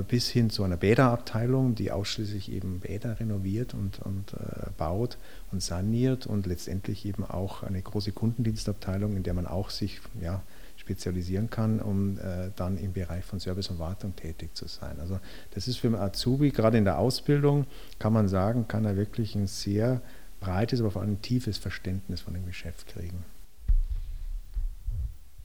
bis 0.07 0.29
hin 0.29 0.51
zu 0.51 0.63
einer 0.63 0.77
Bäderabteilung, 0.77 1.75
die 1.75 1.91
ausschließlich 1.91 2.53
eben 2.53 2.79
Bäder 2.79 3.19
renoviert 3.19 3.75
und, 3.75 3.99
und 4.01 4.33
äh, 4.35 4.71
baut 4.79 5.19
und 5.51 5.63
saniert 5.63 6.27
und 6.27 6.47
letztendlich 6.47 7.05
eben 7.07 7.25
auch 7.25 7.65
eine 7.65 7.83
große 7.83 8.13
Kundendienstabteilung, 8.13 9.17
in 9.17 9.25
der 9.25 9.35
man 9.35 9.47
auch 9.47 9.71
sich 9.71 10.01
ja, 10.21 10.43
spezialisieren 10.77 11.51
kann, 11.51 11.81
um 11.81 12.19
äh, 12.19 12.51
dann 12.55 12.79
im 12.79 12.93
Bereich 12.93 13.25
von 13.25 13.41
Service 13.41 13.69
und 13.69 13.81
Wartung 13.81 14.15
tätig 14.15 14.55
zu 14.55 14.69
sein. 14.69 15.01
Also 15.01 15.19
das 15.55 15.67
ist 15.67 15.79
für 15.79 15.89
einen 15.89 15.97
Azubi, 15.97 16.51
gerade 16.51 16.79
in 16.79 16.85
der 16.85 16.99
Ausbildung, 16.99 17.67
kann 17.99 18.13
man 18.13 18.29
sagen, 18.29 18.69
kann 18.69 18.85
er 18.85 18.97
wirklich 18.97 19.35
ein 19.35 19.49
sehr 19.49 20.03
breites, 20.39 20.81
aber 20.81 20.93
vor 20.93 21.03
allem 21.03 21.21
tiefes 21.21 21.59
Verständnis 21.59 22.21
von 22.21 22.35
dem 22.35 22.47
Geschäft 22.47 22.87
kriegen. 22.87 23.25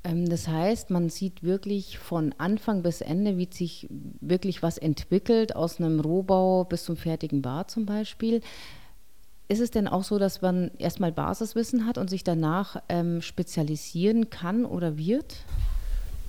Ähm, 0.03 0.29
das 0.29 0.47
heißt, 0.47 0.89
man 0.89 1.09
sieht 1.09 1.43
wirklich 1.43 1.97
von 1.97 2.33
Anfang 2.37 2.81
bis 2.83 3.01
Ende, 3.01 3.37
wie 3.37 3.49
sich 3.51 3.87
wirklich 4.21 4.63
was 4.63 4.77
entwickelt, 4.77 5.55
aus 5.55 5.79
einem 5.79 5.99
Rohbau 5.99 6.63
bis 6.63 6.85
zum 6.85 6.97
fertigen 6.97 7.41
Bad 7.41 7.71
zum 7.71 7.85
Beispiel. 7.85 8.41
Ist 9.47 9.61
es 9.61 9.71
denn 9.71 9.87
auch 9.87 10.03
so, 10.03 10.19
dass 10.19 10.41
man 10.41 10.69
erstmal 10.77 11.11
Basiswissen 11.11 11.87
hat 11.87 11.97
und 11.97 12.09
sich 12.09 12.23
danach 12.23 12.81
ähm, 12.87 13.21
spezialisieren 13.21 14.29
kann 14.29 14.63
oder 14.63 14.97
wird? 14.97 15.37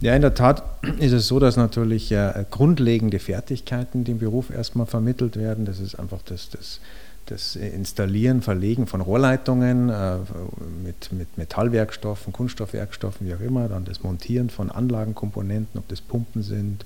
Ja, 0.01 0.17
in 0.17 0.23
der 0.23 0.33
Tat 0.33 0.63
ist 0.99 1.13
es 1.13 1.29
so, 1.29 1.39
dass 1.39 1.59
natürlich 1.59 2.11
äh, 2.11 2.47
grundlegende 2.51 3.19
Fertigkeiten 3.19 4.05
dem 4.05 4.19
Beruf 4.19 4.49
erstmal 4.49 4.87
vermittelt 4.87 5.37
werden. 5.37 5.67
Das 5.67 5.79
ist 5.79 5.97
einfach 5.97 6.23
das, 6.23 6.49
das 6.49 6.81
das 7.31 7.55
Installieren, 7.57 8.43
Verlegen 8.43 8.87
von 8.87 9.01
Rohrleitungen 9.01 9.89
äh, 9.89 10.17
mit, 10.83 11.13
mit 11.13 11.39
Metallwerkstoffen, 11.39 12.33
Kunststoffwerkstoffen, 12.33 13.27
wie 13.27 13.35
auch 13.35 13.41
immer, 13.41 13.69
dann 13.69 13.85
das 13.85 14.03
Montieren 14.03 14.51
von 14.51 14.71
Anlagenkomponenten, 14.71 15.79
ob 15.79 15.89
das 15.89 16.01
Pumpen 16.01 16.43
sind, 16.43 16.85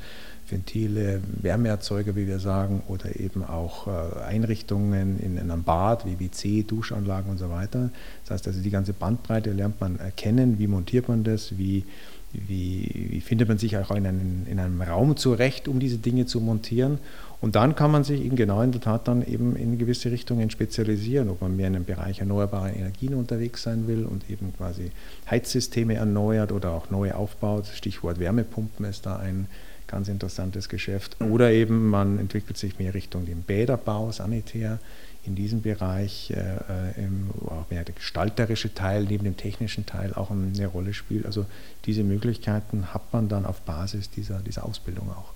Ventile, 0.48 1.22
Wärmeerzeuger, 1.40 2.16
wie 2.16 2.26
wir 2.26 2.38
sagen, 2.38 2.82
oder 2.88 3.18
eben 3.18 3.42
auch 3.42 3.86
äh, 3.86 4.22
Einrichtungen 4.24 5.18
in, 5.18 5.38
in, 5.38 5.50
einem 5.50 5.62
Bad, 5.62 6.04
wie 6.04 6.20
WC, 6.20 6.64
Duschanlagen 6.64 7.30
und 7.30 7.38
so 7.38 7.48
weiter. 7.48 7.90
Das 8.24 8.32
heißt 8.32 8.46
also, 8.48 8.60
die 8.60 8.70
ganze 8.70 8.92
Bandbreite 8.92 9.52
lernt 9.52 9.80
man 9.80 9.98
erkennen, 9.98 10.58
wie 10.58 10.66
montiert 10.66 11.08
man 11.08 11.24
das, 11.24 11.56
wie, 11.56 11.84
wie, 12.32 13.08
wie 13.10 13.20
findet 13.22 13.48
man 13.48 13.56
sich 13.56 13.78
auch 13.78 13.90
in 13.90 14.06
einem, 14.06 14.46
in 14.50 14.58
einem 14.58 14.82
Raum 14.82 15.16
zurecht, 15.16 15.66
um 15.66 15.80
diese 15.80 15.98
Dinge 15.98 16.26
zu 16.26 16.40
montieren. 16.40 16.98
Und 17.44 17.56
dann 17.56 17.76
kann 17.76 17.90
man 17.90 18.04
sich 18.04 18.24
eben 18.24 18.36
genau 18.36 18.62
in 18.62 18.72
der 18.72 18.80
Tat 18.80 19.06
dann 19.06 19.20
eben 19.22 19.54
in 19.54 19.76
gewisse 19.76 20.10
Richtungen 20.10 20.48
spezialisieren, 20.48 21.28
ob 21.28 21.42
man 21.42 21.54
mehr 21.54 21.66
in 21.66 21.76
einem 21.76 21.84
Bereich 21.84 22.20
erneuerbare 22.20 22.70
Energien 22.70 23.12
unterwegs 23.12 23.64
sein 23.64 23.86
will 23.86 24.06
und 24.06 24.30
eben 24.30 24.54
quasi 24.56 24.92
Heizsysteme 25.30 25.96
erneuert 25.96 26.52
oder 26.52 26.70
auch 26.70 26.88
neu 26.88 27.12
aufbaut. 27.12 27.66
Stichwort 27.66 28.18
Wärmepumpen 28.18 28.86
ist 28.86 29.04
da 29.04 29.16
ein 29.16 29.46
ganz 29.86 30.08
interessantes 30.08 30.70
Geschäft. 30.70 31.20
Oder 31.20 31.52
eben 31.52 31.90
man 31.90 32.18
entwickelt 32.18 32.56
sich 32.56 32.78
mehr 32.78 32.94
Richtung 32.94 33.26
den 33.26 33.42
Bäderbau, 33.42 34.10
Sanitär 34.10 34.78
in 35.26 35.34
diesem 35.34 35.60
Bereich, 35.60 36.30
äh, 36.30 36.36
äh 36.38 37.08
auch 37.44 37.68
mehr 37.68 37.84
der 37.84 37.94
gestalterische 37.94 38.72
Teil 38.72 39.04
neben 39.04 39.24
dem 39.24 39.36
technischen 39.36 39.84
Teil 39.84 40.14
auch 40.14 40.30
eine 40.30 40.66
Rolle 40.66 40.94
spielt. 40.94 41.26
Also 41.26 41.44
diese 41.84 42.04
Möglichkeiten 42.04 42.94
hat 42.94 43.12
man 43.12 43.28
dann 43.28 43.44
auf 43.44 43.60
Basis 43.60 44.08
dieser, 44.08 44.38
dieser 44.38 44.64
Ausbildung 44.64 45.10
auch. 45.10 45.34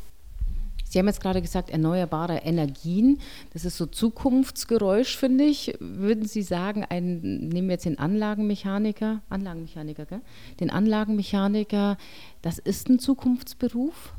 Sie 0.85 0.99
haben 0.99 1.06
jetzt 1.06 1.20
gerade 1.20 1.42
gesagt, 1.42 1.70
erneuerbare 1.70 2.38
Energien. 2.38 3.18
Das 3.52 3.64
ist 3.64 3.76
so 3.76 3.87
Zukunftsgeräusch, 3.87 5.16
finde 5.16 5.44
ich. 5.44 5.76
Würden 5.80 6.26
Sie 6.26 6.42
sagen, 6.42 6.85
ein, 6.88 7.20
nehmen 7.20 7.68
wir 7.68 7.75
jetzt 7.75 7.85
den 7.85 7.99
Anlagenmechaniker, 7.99 9.20
Anlagenmechaniker, 9.28 10.06
gell? 10.06 10.20
den 10.61 10.70
Anlagenmechaniker, 10.70 11.99
das 12.40 12.58
ist 12.58 12.88
ein 12.88 12.99
Zukunftsberuf? 12.99 14.14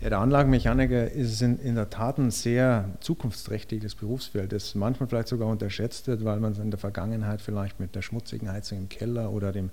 Ja, 0.00 0.10
der 0.10 0.20
Anlagenmechaniker 0.20 1.10
ist 1.10 1.42
in, 1.42 1.58
in, 1.58 1.74
der 1.74 1.90
Tat 1.90 2.18
ein 2.18 2.30
sehr 2.30 2.88
zukunftsträchtiges 3.00 3.96
Berufsfeld, 3.96 4.52
das 4.52 4.76
manchmal 4.76 5.08
vielleicht 5.08 5.26
sogar 5.26 5.48
unterschätzt 5.48 6.06
wird, 6.06 6.24
weil 6.24 6.38
man 6.38 6.52
es 6.52 6.58
in 6.58 6.70
der 6.70 6.78
Vergangenheit 6.78 7.42
vielleicht 7.42 7.80
mit 7.80 7.96
der 7.96 8.02
schmutzigen 8.02 8.48
Heizung 8.48 8.78
im 8.78 8.88
Keller 8.88 9.32
oder 9.32 9.50
dem, 9.50 9.70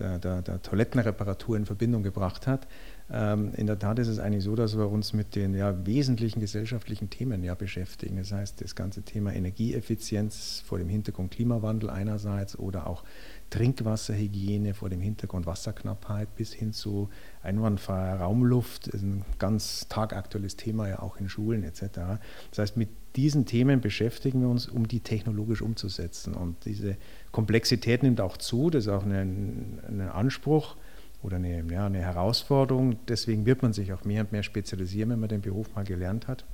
der, 0.00 0.18
der, 0.18 0.42
der 0.42 0.62
Toilettenreparatur 0.62 1.56
in 1.56 1.64
Verbindung 1.64 2.02
gebracht 2.02 2.48
hat. 2.48 2.66
Ähm, 3.10 3.52
in 3.56 3.66
der 3.66 3.78
Tat 3.78 3.98
ist 3.98 4.08
es 4.08 4.18
eigentlich 4.18 4.44
so, 4.44 4.54
dass 4.54 4.76
wir 4.76 4.90
uns 4.90 5.12
mit 5.12 5.34
den 5.34 5.54
ja, 5.54 5.86
wesentlichen 5.86 6.40
gesellschaftlichen 6.40 7.08
Themen 7.08 7.42
ja, 7.42 7.54
beschäftigen. 7.54 8.16
Das 8.16 8.32
heißt, 8.32 8.60
das 8.60 8.74
ganze 8.74 9.02
Thema 9.02 9.32
Energieeffizienz 9.32 10.62
vor 10.66 10.78
dem 10.78 10.88
Hintergrund 10.88 11.30
Klimawandel 11.30 11.88
einerseits 11.88 12.58
oder 12.58 12.86
auch 12.86 13.04
Trinkwasserhygiene 13.50 14.74
vor 14.74 14.90
dem 14.90 15.00
Hintergrund 15.00 15.46
Wasserknappheit 15.46 16.34
bis 16.36 16.52
hin 16.52 16.74
zu 16.74 17.08
einwandfreier 17.42 18.20
Raumluft, 18.20 18.88
ist 18.88 19.02
ein 19.02 19.24
ganz 19.38 19.88
tagaktuelles 19.88 20.56
Thema 20.56 20.88
ja 20.88 20.98
auch 20.98 21.16
in 21.16 21.30
Schulen 21.30 21.64
etc. 21.64 22.20
Das 22.50 22.58
heißt, 22.58 22.76
mit 22.76 22.90
diesen 23.16 23.46
Themen 23.46 23.80
beschäftigen 23.80 24.42
wir 24.42 24.48
uns, 24.48 24.68
um 24.68 24.86
die 24.86 25.00
technologisch 25.00 25.62
umzusetzen. 25.62 26.34
Und 26.34 26.66
diese 26.66 26.96
Komplexität 27.32 28.02
nimmt 28.02 28.20
auch 28.20 28.36
zu, 28.36 28.68
das 28.68 28.84
ist 28.84 28.92
auch 28.92 29.02
ein, 29.02 29.80
ein 29.88 30.00
Anspruch 30.02 30.76
oder 31.22 31.36
eine, 31.36 31.64
ja, 31.70 31.86
eine 31.86 32.00
Herausforderung. 32.00 32.98
Deswegen 33.06 33.46
wird 33.46 33.62
man 33.62 33.72
sich 33.72 33.92
auch 33.92 34.04
mehr 34.04 34.22
und 34.22 34.32
mehr 34.32 34.42
spezialisieren, 34.42 35.10
wenn 35.10 35.20
man 35.20 35.28
den 35.28 35.40
Beruf 35.40 35.74
mal 35.74 35.84
gelernt 35.84 36.28
hat. 36.28 36.44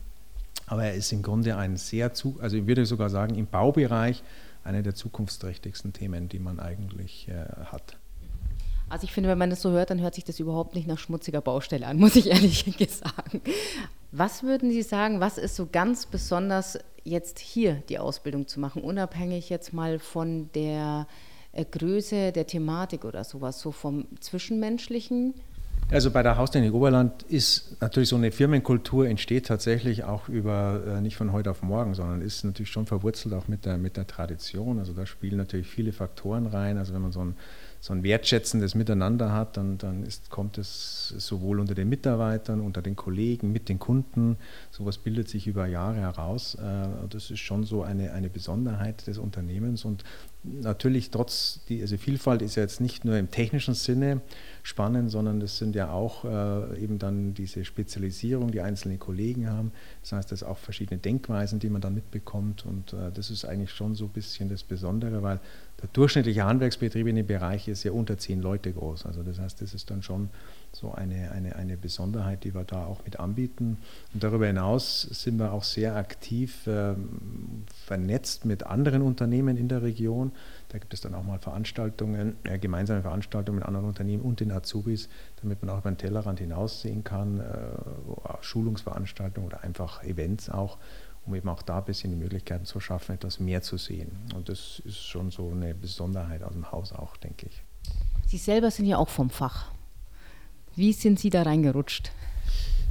Aber 0.67 0.85
er 0.85 0.95
ist 0.95 1.13
im 1.13 1.23
Grunde 1.23 1.57
ein 1.57 1.77
sehr, 1.77 2.11
also 2.41 2.57
ich 2.57 2.67
würde 2.67 2.87
sogar 2.87 3.11
sagen, 3.11 3.35
im 3.35 3.47
Baubereich 3.47 4.23
eine 4.63 4.83
der 4.83 4.95
zukunftsträchtigsten 4.95 5.93
Themen, 5.93 6.29
die 6.29 6.39
man 6.39 6.59
eigentlich 6.59 7.29
äh, 7.29 7.65
hat. 7.67 7.99
Also 8.89 9.05
ich 9.05 9.13
finde, 9.13 9.29
wenn 9.29 9.39
man 9.39 9.51
das 9.51 9.63
so 9.63 9.71
hört, 9.71 9.91
dann 9.91 10.01
hört 10.01 10.15
sich 10.15 10.25
das 10.25 10.41
überhaupt 10.41 10.75
nicht 10.75 10.87
nach 10.87 10.99
schmutziger 10.99 11.41
Baustelle 11.41 11.87
an, 11.87 11.97
muss 11.99 12.17
ich 12.17 12.31
ehrlich 12.31 12.65
sagen. 12.89 13.43
Was 14.13 14.43
würden 14.43 14.71
Sie 14.71 14.83
sagen, 14.83 15.21
was 15.21 15.39
ist 15.39 15.57
so 15.57 15.69
ganz 15.71 16.07
besonders 16.07 16.79
jetzt 17.03 17.39
hier 17.39 17.83
die 17.89 17.99
Ausbildung 17.99 18.47
zu 18.47 18.61
machen, 18.61 18.83
unabhängig 18.83 19.51
jetzt 19.51 19.73
mal 19.73 19.99
von 19.99 20.51
der 20.55 21.07
Größe 21.63 22.33
der 22.33 22.47
Thematik 22.47 23.05
oder 23.05 23.23
sowas, 23.25 23.61
so 23.61 23.71
vom 23.71 24.07
Zwischenmenschlichen? 24.21 25.35
Also 25.91 26.11
bei 26.11 26.23
der 26.23 26.39
Haustechnik 26.39 26.73
Oberland 26.73 27.23
ist 27.25 27.77
natürlich 27.81 28.09
so 28.09 28.17
eine 28.17 28.33
Firmenkultur 28.33 29.07
entsteht 29.07 29.47
tatsächlich 29.47 30.05
auch 30.05 30.29
über 30.29 30.81
äh, 30.87 31.01
nicht 31.01 31.17
von 31.17 31.31
heute 31.33 31.51
auf 31.51 31.63
morgen, 31.63 31.95
sondern 31.95 32.23
ist 32.23 32.43
natürlich 32.43 32.71
schon 32.71 32.87
verwurzelt 32.87 33.35
auch 33.35 33.49
mit 33.49 33.67
der, 33.67 33.77
mit 33.77 33.97
der 33.97 34.07
Tradition. 34.07 34.79
Also 34.79 34.93
da 34.93 35.05
spielen 35.05 35.37
natürlich 35.37 35.67
viele 35.67 35.93
Faktoren 35.93 36.47
rein. 36.47 36.79
Also 36.79 36.95
wenn 36.95 37.03
man 37.03 37.13
so 37.13 37.21
ein 37.21 37.37
so 37.85 37.93
ein 37.93 38.03
wertschätzendes 38.03 38.75
Miteinander 38.75 39.33
hat, 39.33 39.59
dann, 39.59 39.77
dann 39.77 40.05
ist, 40.05 40.31
kommt 40.31 40.57
es 40.57 41.09
sowohl 41.19 41.61
unter 41.61 41.75
den 41.75 41.91
Mitarbeitern, 41.91 42.63
unter 42.63 42.81
den 42.81 42.97
Kollegen, 42.97 43.53
mit 43.53 43.69
den 43.69 43.79
Kunden. 43.79 44.39
Sowas 44.71 44.97
bildet 44.97 45.29
sich 45.29 45.47
über 45.47 45.67
Jahre 45.67 45.97
heraus. 45.97 46.55
Äh, 46.55 46.89
das 47.11 47.31
ist 47.31 47.41
schon 47.41 47.65
so 47.65 47.83
eine, 47.83 48.13
eine 48.13 48.31
Besonderheit 48.31 49.07
des 49.07 49.19
Unternehmens. 49.19 49.85
Und 49.85 50.03
natürlich 50.45 51.11
trotz, 51.11 51.61
die, 51.69 51.83
also 51.83 51.99
Vielfalt 51.99 52.41
ist 52.41 52.55
ja 52.55 52.63
jetzt 52.63 52.81
nicht 52.81 53.05
nur 53.05 53.19
im 53.19 53.31
technischen 53.31 53.75
Sinne 53.75 54.23
spannend, 54.63 55.11
sondern 55.11 55.43
es 55.43 55.59
sind 55.59 55.75
ja 55.75 55.91
auch 55.91 56.25
äh, 56.25 56.83
eben 56.83 56.99
dann 56.99 57.35
diese 57.35 57.67
Spezialisierung, 57.67 58.51
die 58.51 58.63
einzelne 58.63 58.97
Kollegen 58.97 59.51
haben. 59.51 59.73
Das 60.01 60.13
heißt, 60.13 60.33
es 60.33 60.43
auch 60.43 60.57
verschiedene 60.57 60.99
Denkweisen, 60.99 61.59
die 61.59 61.69
man 61.69 61.83
dann 61.83 61.93
mitbekommt. 61.93 62.65
Und 62.65 62.95
äh, 62.95 63.13
das 63.13 63.31
ist 63.31 63.45
eigentlich 63.45 63.73
schon 63.73 63.95
so 63.95 64.07
ein 64.07 64.13
bisschen 64.13 64.49
das 64.49 64.63
Besondere, 64.63 65.23
weil 65.23 65.39
durchschnittliche 65.93 66.45
Handwerksbetrieb 66.45 67.07
in 67.07 67.17
dem 67.17 67.27
Bereich 67.27 67.69
ist 67.69 67.85
ja 67.85 67.93
unter 67.93 68.17
zehn 68.19 68.41
Leute 68.41 68.73
groß. 68.73 69.07
Also 69.07 69.23
das 69.23 69.39
heißt, 69.39 69.61
das 69.61 69.75
ist 69.75 69.91
dann 69.91 70.03
schon 70.03 70.31
so 70.73 70.93
eine, 70.93 71.31
eine, 71.31 71.57
eine 71.57 71.77
Besonderheit, 71.77 72.45
die 72.45 72.55
wir 72.55 72.65
da 72.65 72.85
auch 72.85 73.05
mit 73.05 73.21
anbieten. 73.21 73.79
Und 74.13 74.23
darüber 74.23 74.47
hinaus 74.47 75.03
sind 75.03 75.39
wir 75.39 75.53
auch 75.53 75.63
sehr 75.63 75.97
aktiv 75.97 76.67
äh, 76.67 76.95
vernetzt 77.87 78.45
mit 78.45 78.65
anderen 78.67 79.03
Unternehmen 79.03 79.57
in 79.57 79.69
der 79.69 79.83
Region. 79.83 80.33
Da 80.69 80.79
gibt 80.79 80.93
es 80.95 81.01
dann 81.01 81.15
auch 81.15 81.23
mal 81.23 81.39
Veranstaltungen, 81.39 82.37
äh, 82.45 82.59
gemeinsame 82.59 83.03
Veranstaltungen 83.03 83.59
mit 83.59 83.67
anderen 83.67 83.87
Unternehmen 83.87 84.23
und 84.23 84.41
den 84.41 84.51
Azubis, 84.51 85.09
damit 85.43 85.63
man 85.63 85.71
auch 85.71 85.79
über 85.79 85.91
den 85.91 85.99
Tellerrand 85.99 86.41
hinaussehen 86.41 87.05
kann, 87.05 87.41
äh, 87.41 87.45
Schulungsveranstaltungen 88.41 89.47
oder 89.47 89.63
einfach 89.63 90.03
Events 90.03 90.51
auch, 90.51 90.79
um 91.27 91.35
eben 91.35 91.49
auch 91.49 91.63
da 91.63 91.79
ein 91.79 91.85
bisschen 91.85 92.11
die 92.11 92.17
Möglichkeiten 92.17 92.65
zu 92.65 92.81
schaffen, 92.81 93.15
etwas 93.15 93.41
mehr 93.41 93.63
zu 93.63 93.77
sehen. 93.77 94.11
Und 94.35 94.49
das 94.49 94.83
ist 94.85 95.03
schon 95.05 95.31
so 95.31 95.51
eine 95.51 95.75
Besonderheit 95.75 96.43
aus 96.43 96.53
dem 96.53 96.71
Haus 96.71 96.93
auch, 96.93 97.17
denke 97.17 97.47
ich. 97.47 97.63
Sie 98.27 98.39
selber 98.39 98.71
sind 98.71 98.87
ja 98.87 98.99
auch 98.99 99.09
vom 99.09 99.31
Fach. 99.31 99.73
Wie 100.77 100.93
sind 100.93 101.21
Sie 101.21 101.31
da 101.31 101.43
reingerutscht? 101.43 102.11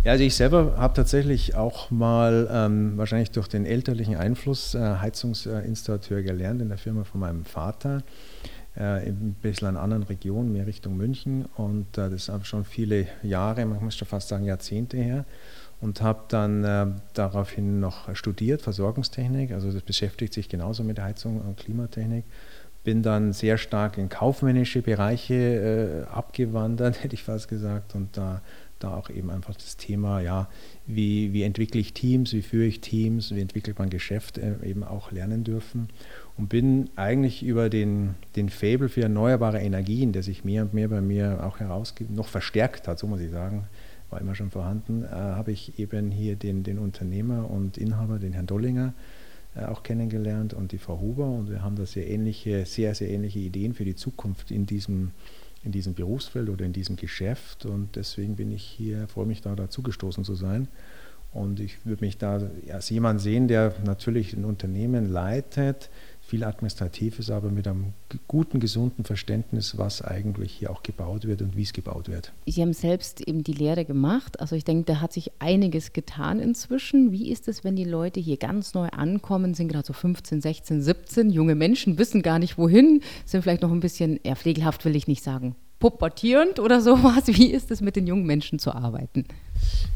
Ja, 0.04 0.12
also 0.12 0.24
ich 0.24 0.36
selber 0.36 0.76
habe 0.78 0.94
tatsächlich 0.94 1.56
auch 1.56 1.90
mal 1.90 2.50
ähm, 2.52 2.98
wahrscheinlich 2.98 3.32
durch 3.32 3.48
den 3.48 3.66
elterlichen 3.66 4.16
Einfluss 4.16 4.76
äh, 4.76 4.98
Heizungsinstallateur 4.98 6.24
gelernt 6.24 6.62
in 6.62 6.70
der 6.70 6.78
Firma 6.78 7.06
von 7.06 7.22
meinem 7.22 7.46
Vater. 7.46 8.04
Äh, 8.76 9.08
ein 9.08 9.36
bisschen 9.42 9.70
in 9.70 9.76
einer 9.76 9.84
anderen 9.84 10.04
Region, 10.04 10.52
mehr 10.52 10.68
Richtung 10.68 10.98
München. 10.98 11.46
Und 11.56 11.98
äh, 11.98 12.10
das 12.10 12.28
ist 12.28 12.48
schon 12.48 12.66
viele 12.66 13.08
Jahre, 13.22 13.66
man 13.66 13.84
muss 13.84 13.96
schon 13.96 14.08
fast 14.08 14.28
sagen 14.30 14.46
Jahrzehnte 14.46 14.98
her. 14.98 15.26
Und 15.84 16.02
habe 16.02 16.24
dann 16.30 16.64
äh, 16.64 16.86
daraufhin 17.14 17.82
noch 17.82 18.16
studiert, 18.16 18.62
Versorgungstechnik. 18.62 19.52
Also 19.52 19.70
das 19.70 19.82
beschäftigt 19.82 20.34
sich 20.34 20.48
genauso 20.48 20.84
mit 20.84 20.98
Heizung 21.00 21.42
und 21.42 21.58
Klimatechnik 21.58 22.24
bin 22.84 23.02
dann 23.02 23.34
sehr 23.34 23.58
stark 23.58 23.98
in 23.98 24.10
kaufmännische 24.10 24.82
Bereiche 24.82 26.06
äh, 26.10 26.14
abgewandert, 26.14 27.04
hätte 27.04 27.16
ich 27.16 27.24
fast 27.24 27.48
gesagt, 27.48 27.96
und 27.96 28.18
da, 28.18 28.42
da 28.80 28.96
auch 28.96 29.10
eben 29.10 29.30
einfach 29.30 29.56
das 29.56 29.78
Thema, 29.78 30.20
ja, 30.20 30.50
wie, 30.86 31.32
wie 31.34 31.44
entwickle 31.44 31.80
ich 31.80 31.94
Teams, 31.94 32.34
wie 32.34 32.42
führe 32.42 32.66
ich 32.66 32.82
Teams, 32.82 33.34
wie 33.34 33.42
entwickelt 33.42 33.80
man 33.80 33.90
Geschäft 33.90 34.38
äh, 34.38 34.56
eben 34.64 34.84
auch 34.84 35.12
lernen 35.12 35.44
dürfen 35.44 35.88
und 36.38 36.50
bin 36.50 36.90
eigentlich 36.96 37.44
über 37.44 37.70
den, 37.70 38.16
den 38.36 38.50
Fable 38.50 38.90
für 38.90 39.04
erneuerbare 39.04 39.60
Energien, 39.60 40.12
der 40.12 40.24
sich 40.24 40.44
mehr 40.44 40.64
und 40.64 40.74
mehr 40.74 40.90
bei 40.90 41.02
mir 41.02 41.44
auch 41.44 41.60
herausgibt, 41.60 42.12
noch 42.12 42.28
verstärkt 42.28 42.88
hat, 42.88 43.00
so 43.00 43.08
muss 43.08 43.22
ich 43.22 43.32
sagen, 43.32 43.68
war 44.14 44.22
immer 44.22 44.36
schon 44.36 44.52
vorhanden, 44.52 45.04
äh, 45.04 45.08
habe 45.08 45.52
ich 45.52 45.80
eben 45.80 46.12
hier 46.12 46.36
den, 46.36 46.64
den 46.64 46.78
Unternehmer 46.78 47.50
und 47.50 47.78
Inhaber, 47.78 48.20
den 48.20 48.34
Herrn 48.34 48.46
Dollinger, 48.46 48.94
äh, 49.56 49.66
auch 49.66 49.82
kennengelernt 49.82 50.54
und 50.54 50.72
die 50.72 50.78
Frau 50.78 51.00
Huber 51.00 51.26
und 51.26 51.50
wir 51.50 51.64
haben 51.64 51.76
da 51.76 51.86
sehr 51.88 52.08
ähnliche, 52.08 52.66
sehr, 52.66 52.94
sehr 52.94 53.10
ähnliche 53.10 53.40
Ideen 53.40 53.74
für 53.74 53.86
die 53.86 53.96
Zukunft 53.96 54.52
in 54.52 54.68
diesem, 54.68 55.12
in 55.64 55.72
diesem 55.72 55.96
Berufsfeld 55.96 56.50
oder 56.50 56.64
in 56.64 56.74
diesem 56.74 56.96
Geschäft 56.96 57.66
und 57.66 57.96
deswegen 57.96 58.36
bin 58.36 58.52
ich 58.52 58.64
hier, 58.64 59.08
freue 59.08 59.26
mich 59.26 59.42
da 59.42 59.56
dazugestoßen 59.56 60.24
zu 60.24 60.36
sein. 60.36 60.68
Und 61.32 61.60
ich 61.60 61.84
würde 61.84 62.06
mich 62.06 62.20
da 62.20 62.40
als 62.72 62.92
jemand 62.92 63.20
sehen, 63.20 63.48
der 63.48 63.74
natürlich 63.84 64.34
ein 64.34 64.46
Unternehmen 64.46 65.10
leitet, 65.10 65.90
viel 66.34 66.44
Administratives, 66.44 67.30
aber 67.30 67.52
mit 67.52 67.68
einem 67.68 67.94
guten, 68.28 68.60
gesunden 68.60 69.06
Verständnis, 69.06 69.78
was 69.78 70.02
eigentlich 70.02 70.52
hier 70.52 70.72
auch 70.72 70.82
gebaut 70.82 71.26
wird 71.26 71.44
und 71.44 71.56
wie 71.56 71.62
es 71.62 71.74
gebaut 71.74 72.10
wird. 72.10 72.34
Sie 72.48 72.60
haben 72.60 72.74
selbst 72.74 73.22
eben 73.22 73.44
die 73.44 73.54
Lehre 73.54 73.86
gemacht. 73.86 74.40
Also 74.40 74.56
ich 74.56 74.64
denke, 74.64 74.86
da 74.86 75.00
hat 75.00 75.14
sich 75.14 75.32
einiges 75.38 75.94
getan 75.94 76.40
inzwischen. 76.40 77.12
Wie 77.12 77.32
ist 77.32 77.48
es, 77.48 77.64
wenn 77.64 77.76
die 77.76 77.84
Leute 77.84 78.20
hier 78.20 78.38
ganz 78.38 78.74
neu 78.74 78.88
ankommen, 78.88 79.54
sind 79.54 79.68
gerade 79.68 79.86
so 79.86 79.94
15, 79.94 80.42
16, 80.42 80.82
17, 80.82 81.30
junge 81.30 81.54
Menschen, 81.54 82.00
wissen 82.00 82.24
gar 82.24 82.40
nicht 82.40 82.58
wohin, 82.58 83.04
sind 83.26 83.44
vielleicht 83.44 83.62
noch 83.62 83.72
ein 83.72 83.80
bisschen, 83.80 84.20
eher 84.24 84.36
pflegelhaft 84.36 84.86
will 84.86 84.96
ich 84.96 85.08
nicht 85.08 85.22
sagen, 85.22 85.56
pubertierend 85.84 86.60
oder 86.60 86.80
sowas. 86.80 87.28
Wie 87.28 87.52
ist 87.52 87.70
es, 87.70 87.82
mit 87.82 87.98
den 87.98 88.08
jungen 88.08 88.26
Menschen 88.26 88.58
zu 88.58 88.74
arbeiten? 88.74 89.26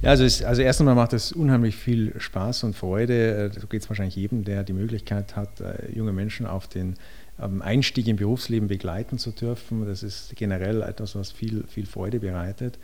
Ja, 0.02 0.10
also, 0.10 0.26
es, 0.26 0.44
also 0.44 0.62
erst 0.62 0.82
einmal 0.82 0.96
macht 0.96 1.14
es 1.14 1.32
unheimlich 1.32 1.78
viel 1.78 2.14
Spaß 2.20 2.66
und 2.66 2.76
Freude. 2.76 3.52
Äh, 3.56 3.58
so 3.58 3.68
geht 3.68 3.84
es 3.84 3.90
wahrscheinlich 3.90 4.18
jedem, 4.18 4.44
der 4.44 4.66
die 4.66 4.74
Möglichkeit 4.74 5.38
hat, 5.38 5.62
äh, 5.62 5.90
junge 5.96 6.12
Menschen 6.12 6.46
auf 6.46 6.68
den 6.68 6.96
Einstieg 7.60 8.08
im 8.08 8.16
Berufsleben 8.16 8.68
begleiten 8.68 9.20
zu 9.20 9.30
dürfen. 9.30 9.86
Das 9.86 10.02
ist 10.02 10.36
generell 10.36 10.82
etwas, 10.82 11.16
was 11.16 11.32
viel, 11.32 11.66
viel 11.68 11.86
Freude 11.86 12.20
bereitet. 12.20 12.80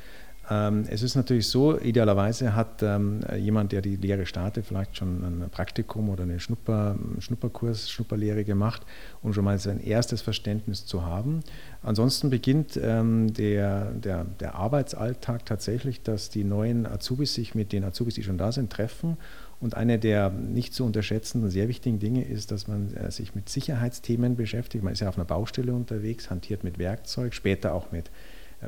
Ähm, 0.49 0.85
es 0.89 1.03
ist 1.03 1.15
natürlich 1.15 1.47
so, 1.47 1.79
idealerweise 1.79 2.53
hat 2.55 2.83
ähm, 2.83 3.21
jemand, 3.37 3.71
der 3.71 3.81
die 3.81 3.95
Lehre 3.95 4.25
startet, 4.25 4.65
vielleicht 4.65 4.97
schon 4.97 5.23
ein 5.23 5.49
Praktikum 5.49 6.09
oder 6.09 6.23
einen 6.23 6.39
Schnupper, 6.39 6.97
Schnupperkurs, 7.19 7.89
Schnupperlehre 7.89 8.43
gemacht, 8.43 8.81
um 9.21 9.33
schon 9.33 9.45
mal 9.45 9.57
sein 9.57 9.79
erstes 9.79 10.21
Verständnis 10.21 10.85
zu 10.85 11.05
haben. 11.05 11.43
Ansonsten 11.81 12.29
beginnt 12.29 12.77
ähm, 12.81 13.33
der, 13.33 13.91
der, 13.91 14.25
der 14.25 14.55
Arbeitsalltag 14.55 15.45
tatsächlich, 15.45 16.03
dass 16.03 16.29
die 16.29 16.43
neuen 16.43 16.85
Azubis 16.85 17.33
sich 17.33 17.55
mit 17.55 17.71
den 17.71 17.85
Azubis, 17.85 18.15
die 18.15 18.23
schon 18.23 18.37
da 18.37 18.51
sind, 18.51 18.71
treffen 18.71 19.17
und 19.61 19.75
eine 19.75 19.97
der 19.97 20.29
nicht 20.29 20.73
zu 20.73 20.83
unterschätzenden, 20.83 21.49
sehr 21.49 21.69
wichtigen 21.69 21.99
Dinge 21.99 22.25
ist, 22.25 22.51
dass 22.51 22.67
man 22.67 22.93
äh, 22.95 23.09
sich 23.11 23.33
mit 23.33 23.47
Sicherheitsthemen 23.47 24.35
beschäftigt. 24.35 24.83
Man 24.83 24.91
ist 24.91 24.99
ja 24.99 25.07
auf 25.07 25.17
einer 25.17 25.25
Baustelle 25.25 25.73
unterwegs, 25.73 26.29
hantiert 26.29 26.65
mit 26.65 26.79
Werkzeug, 26.79 27.33
später 27.33 27.73
auch 27.73 27.93
mit 27.93 28.11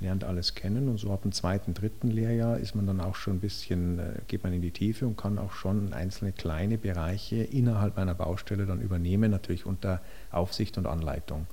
lernt 0.00 0.24
alles 0.24 0.56
kennen 0.56 0.88
und 0.88 0.98
so 0.98 1.12
ab 1.12 1.22
dem 1.22 1.32
zweiten, 1.32 1.74
dritten 1.74 2.10
Lehrjahr 2.10 2.58
ist 2.58 2.74
man 2.74 2.86
dann 2.86 3.00
auch 3.00 3.14
schon 3.14 3.34
ein 3.34 3.40
bisschen, 3.40 4.00
äh, 4.00 4.12
geht 4.26 4.42
man 4.42 4.52
in 4.52 4.62
die 4.62 4.72
Tiefe 4.72 5.06
und 5.06 5.16
kann 5.16 5.38
auch 5.38 5.52
schon 5.52 5.92
einzelne 5.92 6.32
kleine 6.32 6.78
Bereiche 6.78 7.36
innerhalb 7.36 7.98
einer 7.98 8.14
Baustelle 8.14 8.66
dann 8.66 8.80
übernehmen, 8.80 9.30
natürlich 9.30 9.64
unter 9.64 10.00
Aufsicht 10.32 10.76
und 10.76 10.86
Anleitung. 10.86 11.46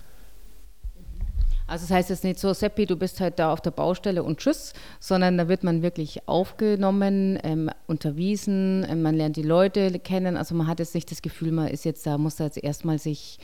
Also 1.66 1.86
das 1.86 1.92
heißt 1.92 2.10
jetzt 2.10 2.24
nicht 2.24 2.40
so, 2.40 2.54
Seppi, 2.54 2.86
du 2.86 2.96
bist 2.96 3.22
halt 3.22 3.40
da 3.40 3.52
auf 3.52 3.62
der 3.62 3.72
Baustelle 3.72 4.24
und 4.24 4.40
tschüss, 4.40 4.74
sondern 5.00 5.38
da 5.38 5.48
wird 5.48 5.64
man 5.64 5.82
wirklich 5.82 6.28
aufgenommen, 6.28 7.40
ähm, 7.44 7.70
unterwiesen, 7.88 8.86
ähm, 8.90 9.02
man 9.02 9.16
lernt 9.16 9.38
die 9.38 9.44
Leute 9.44 10.00
kennen. 10.00 10.36
Also 10.36 10.56
man 10.56 10.68
hat 10.68 10.80
jetzt 10.80 10.94
nicht 10.94 11.10
das 11.10 11.22
Gefühl, 11.22 11.52
man 11.52 11.68
ist 11.68 11.86
jetzt 11.86 12.06
da, 12.06 12.18
muss 12.18 12.36
da 12.36 12.46
jetzt 12.46 12.62
erstmal 12.62 13.00
sich 13.00 13.40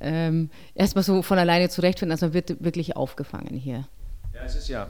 ähm, 0.00 0.50
erstmal 0.74 1.04
so 1.04 1.22
von 1.22 1.38
alleine 1.38 1.68
zurechtfinden. 1.68 2.12
Also 2.12 2.26
man 2.26 2.34
wird 2.34 2.64
wirklich 2.64 2.96
aufgefangen 2.96 3.56
hier. 3.56 3.86
Ja, 4.34 4.40
es 4.46 4.56
ist 4.56 4.68
ja 4.68 4.84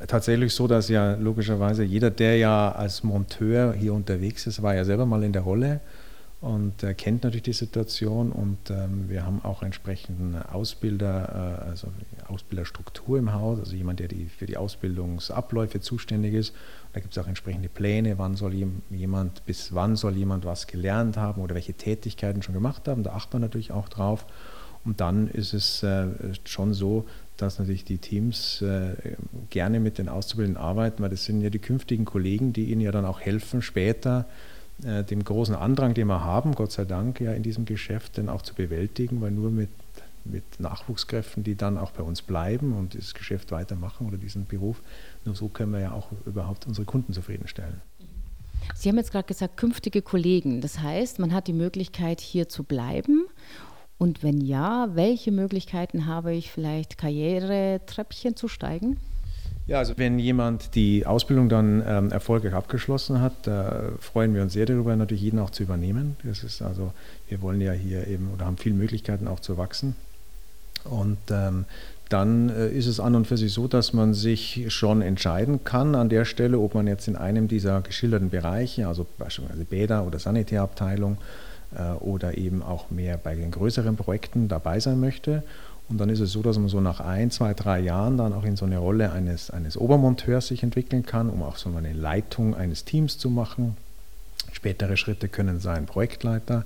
äh, 0.00 0.06
tatsächlich 0.06 0.54
so, 0.54 0.66
dass 0.66 0.88
ja 0.88 1.14
logischerweise 1.14 1.82
jeder, 1.82 2.10
der 2.10 2.36
ja 2.36 2.72
als 2.72 3.02
Monteur 3.02 3.72
hier 3.72 3.94
unterwegs 3.94 4.46
ist, 4.46 4.62
war 4.62 4.74
ja 4.74 4.84
selber 4.84 5.06
mal 5.06 5.22
in 5.22 5.32
der 5.32 5.42
Rolle 5.42 5.80
und 6.42 6.82
er 6.82 6.92
kennt 6.92 7.22
natürlich 7.22 7.44
die 7.44 7.52
Situation 7.52 8.32
und 8.32 8.68
ähm, 8.68 9.08
wir 9.08 9.24
haben 9.24 9.44
auch 9.44 9.62
entsprechenden 9.62 10.34
Ausbilder, 10.34 11.60
äh, 11.64 11.68
also 11.68 11.86
Ausbilderstruktur 12.26 13.16
im 13.16 13.32
Haus, 13.32 13.60
also 13.60 13.76
jemand, 13.76 14.00
der 14.00 14.08
die, 14.08 14.26
für 14.26 14.46
die 14.46 14.56
Ausbildungsabläufe 14.56 15.78
zuständig 15.80 16.34
ist. 16.34 16.52
Da 16.94 17.00
gibt 17.00 17.16
es 17.16 17.22
auch 17.22 17.28
entsprechende 17.28 17.68
Pläne, 17.68 18.18
wann 18.18 18.34
soll 18.34 18.54
jemand, 18.90 19.46
bis 19.46 19.72
wann 19.72 19.94
soll 19.94 20.16
jemand 20.16 20.44
was 20.44 20.66
gelernt 20.66 21.16
haben 21.16 21.42
oder 21.42 21.54
welche 21.54 21.74
Tätigkeiten 21.74 22.42
schon 22.42 22.54
gemacht 22.54 22.88
haben. 22.88 23.04
Da 23.04 23.12
achtet 23.12 23.34
man 23.34 23.42
natürlich 23.42 23.70
auch 23.70 23.88
drauf. 23.88 24.26
Und 24.84 25.00
dann 25.00 25.28
ist 25.28 25.54
es 25.54 25.84
äh, 25.84 26.08
schon 26.42 26.74
so, 26.74 27.06
dass 27.36 27.60
natürlich 27.60 27.84
die 27.84 27.98
Teams 27.98 28.62
äh, 28.62 28.96
gerne 29.50 29.78
mit 29.78 29.98
den 29.98 30.08
Auszubildenden 30.08 30.60
arbeiten, 30.60 31.04
weil 31.04 31.10
das 31.10 31.24
sind 31.24 31.40
ja 31.40 31.50
die 31.50 31.60
künftigen 31.60 32.04
Kollegen, 32.04 32.52
die 32.52 32.72
ihnen 32.72 32.80
ja 32.80 32.90
dann 32.90 33.04
auch 33.04 33.20
helfen, 33.20 33.62
später 33.62 34.26
dem 34.78 35.22
großen 35.24 35.54
Andrang, 35.54 35.94
den 35.94 36.08
wir 36.08 36.24
haben, 36.24 36.54
Gott 36.54 36.72
sei 36.72 36.84
Dank 36.84 37.20
ja 37.20 37.32
in 37.32 37.42
diesem 37.42 37.64
Geschäft, 37.64 38.18
dann 38.18 38.28
auch 38.28 38.42
zu 38.42 38.54
bewältigen, 38.54 39.20
weil 39.20 39.30
nur 39.30 39.50
mit, 39.50 39.70
mit 40.24 40.44
Nachwuchskräften, 40.58 41.44
die 41.44 41.54
dann 41.54 41.78
auch 41.78 41.92
bei 41.92 42.02
uns 42.02 42.22
bleiben 42.22 42.76
und 42.76 42.96
das 42.96 43.14
Geschäft 43.14 43.52
weitermachen 43.52 44.08
oder 44.08 44.16
diesen 44.16 44.46
Beruf, 44.46 44.80
nur 45.24 45.36
so 45.36 45.48
können 45.48 45.72
wir 45.72 45.80
ja 45.80 45.92
auch 45.92 46.08
überhaupt 46.26 46.66
unsere 46.66 46.84
Kunden 46.84 47.12
zufriedenstellen. 47.12 47.80
Sie 48.74 48.88
haben 48.88 48.96
jetzt 48.96 49.12
gerade 49.12 49.26
gesagt, 49.26 49.56
künftige 49.56 50.02
Kollegen. 50.02 50.60
Das 50.60 50.80
heißt, 50.80 51.18
man 51.18 51.32
hat 51.32 51.46
die 51.46 51.52
Möglichkeit, 51.52 52.20
hier 52.20 52.48
zu 52.48 52.64
bleiben. 52.64 53.26
Und 53.98 54.22
wenn 54.22 54.40
ja, 54.40 54.88
welche 54.94 55.30
Möglichkeiten 55.30 56.06
habe 56.06 56.34
ich 56.34 56.50
vielleicht, 56.50 56.98
Karrieretreppchen 56.98 58.34
zu 58.34 58.48
steigen? 58.48 58.98
Ja, 59.66 59.78
also 59.78 59.94
wenn 59.96 60.18
jemand 60.18 60.74
die 60.74 61.06
Ausbildung 61.06 61.48
dann 61.48 61.84
ähm, 61.86 62.10
erfolgreich 62.10 62.52
abgeschlossen 62.52 63.20
hat, 63.20 63.46
da 63.46 63.92
freuen 64.00 64.34
wir 64.34 64.42
uns 64.42 64.54
sehr 64.54 64.66
darüber, 64.66 64.96
natürlich 64.96 65.22
jeden 65.22 65.38
auch 65.38 65.50
zu 65.50 65.62
übernehmen. 65.62 66.16
Das 66.24 66.42
ist 66.42 66.62
also, 66.62 66.92
wir 67.28 67.42
wollen 67.42 67.60
ja 67.60 67.72
hier 67.72 68.06
eben 68.08 68.30
oder 68.34 68.46
haben 68.46 68.56
viele 68.56 68.74
Möglichkeiten 68.74 69.28
auch 69.28 69.38
zu 69.38 69.56
wachsen. 69.58 69.94
Und 70.84 71.18
ähm, 71.30 71.64
dann 72.08 72.48
äh, 72.50 72.68
ist 72.70 72.86
es 72.86 72.98
an 72.98 73.14
und 73.14 73.26
für 73.26 73.36
sich 73.36 73.52
so, 73.52 73.68
dass 73.68 73.92
man 73.92 74.14
sich 74.14 74.66
schon 74.68 75.00
entscheiden 75.00 75.62
kann 75.64 75.94
an 75.94 76.08
der 76.08 76.24
Stelle, 76.24 76.58
ob 76.58 76.74
man 76.74 76.86
jetzt 76.86 77.06
in 77.06 77.16
einem 77.16 77.46
dieser 77.46 77.80
geschilderten 77.82 78.30
Bereiche, 78.30 78.88
also 78.88 79.06
beispielsweise 79.16 79.64
Bäder 79.64 80.04
oder 80.04 80.18
Sanitärabteilung 80.18 81.18
äh, 81.76 81.92
oder 82.00 82.36
eben 82.36 82.62
auch 82.62 82.90
mehr 82.90 83.16
bei 83.16 83.36
den 83.36 83.52
größeren 83.52 83.96
Projekten 83.96 84.48
dabei 84.48 84.80
sein 84.80 84.98
möchte. 84.98 85.44
Und 85.88 85.98
dann 85.98 86.08
ist 86.08 86.20
es 86.20 86.32
so, 86.32 86.42
dass 86.42 86.58
man 86.58 86.68
so 86.68 86.80
nach 86.80 87.00
ein, 87.00 87.30
zwei, 87.30 87.54
drei 87.54 87.80
Jahren 87.80 88.16
dann 88.16 88.32
auch 88.32 88.44
in 88.44 88.56
so 88.56 88.64
eine 88.64 88.78
Rolle 88.78 89.12
eines, 89.12 89.50
eines 89.50 89.76
Obermonteurs 89.76 90.48
sich 90.48 90.62
entwickeln 90.62 91.04
kann, 91.04 91.28
um 91.28 91.42
auch 91.42 91.56
so 91.56 91.68
eine 91.74 91.92
Leitung 91.92 92.54
eines 92.54 92.84
Teams 92.84 93.18
zu 93.18 93.28
machen. 93.28 93.76
Spätere 94.52 94.96
Schritte 94.96 95.28
können 95.28 95.60
sein 95.60 95.86
Projektleiter. 95.86 96.64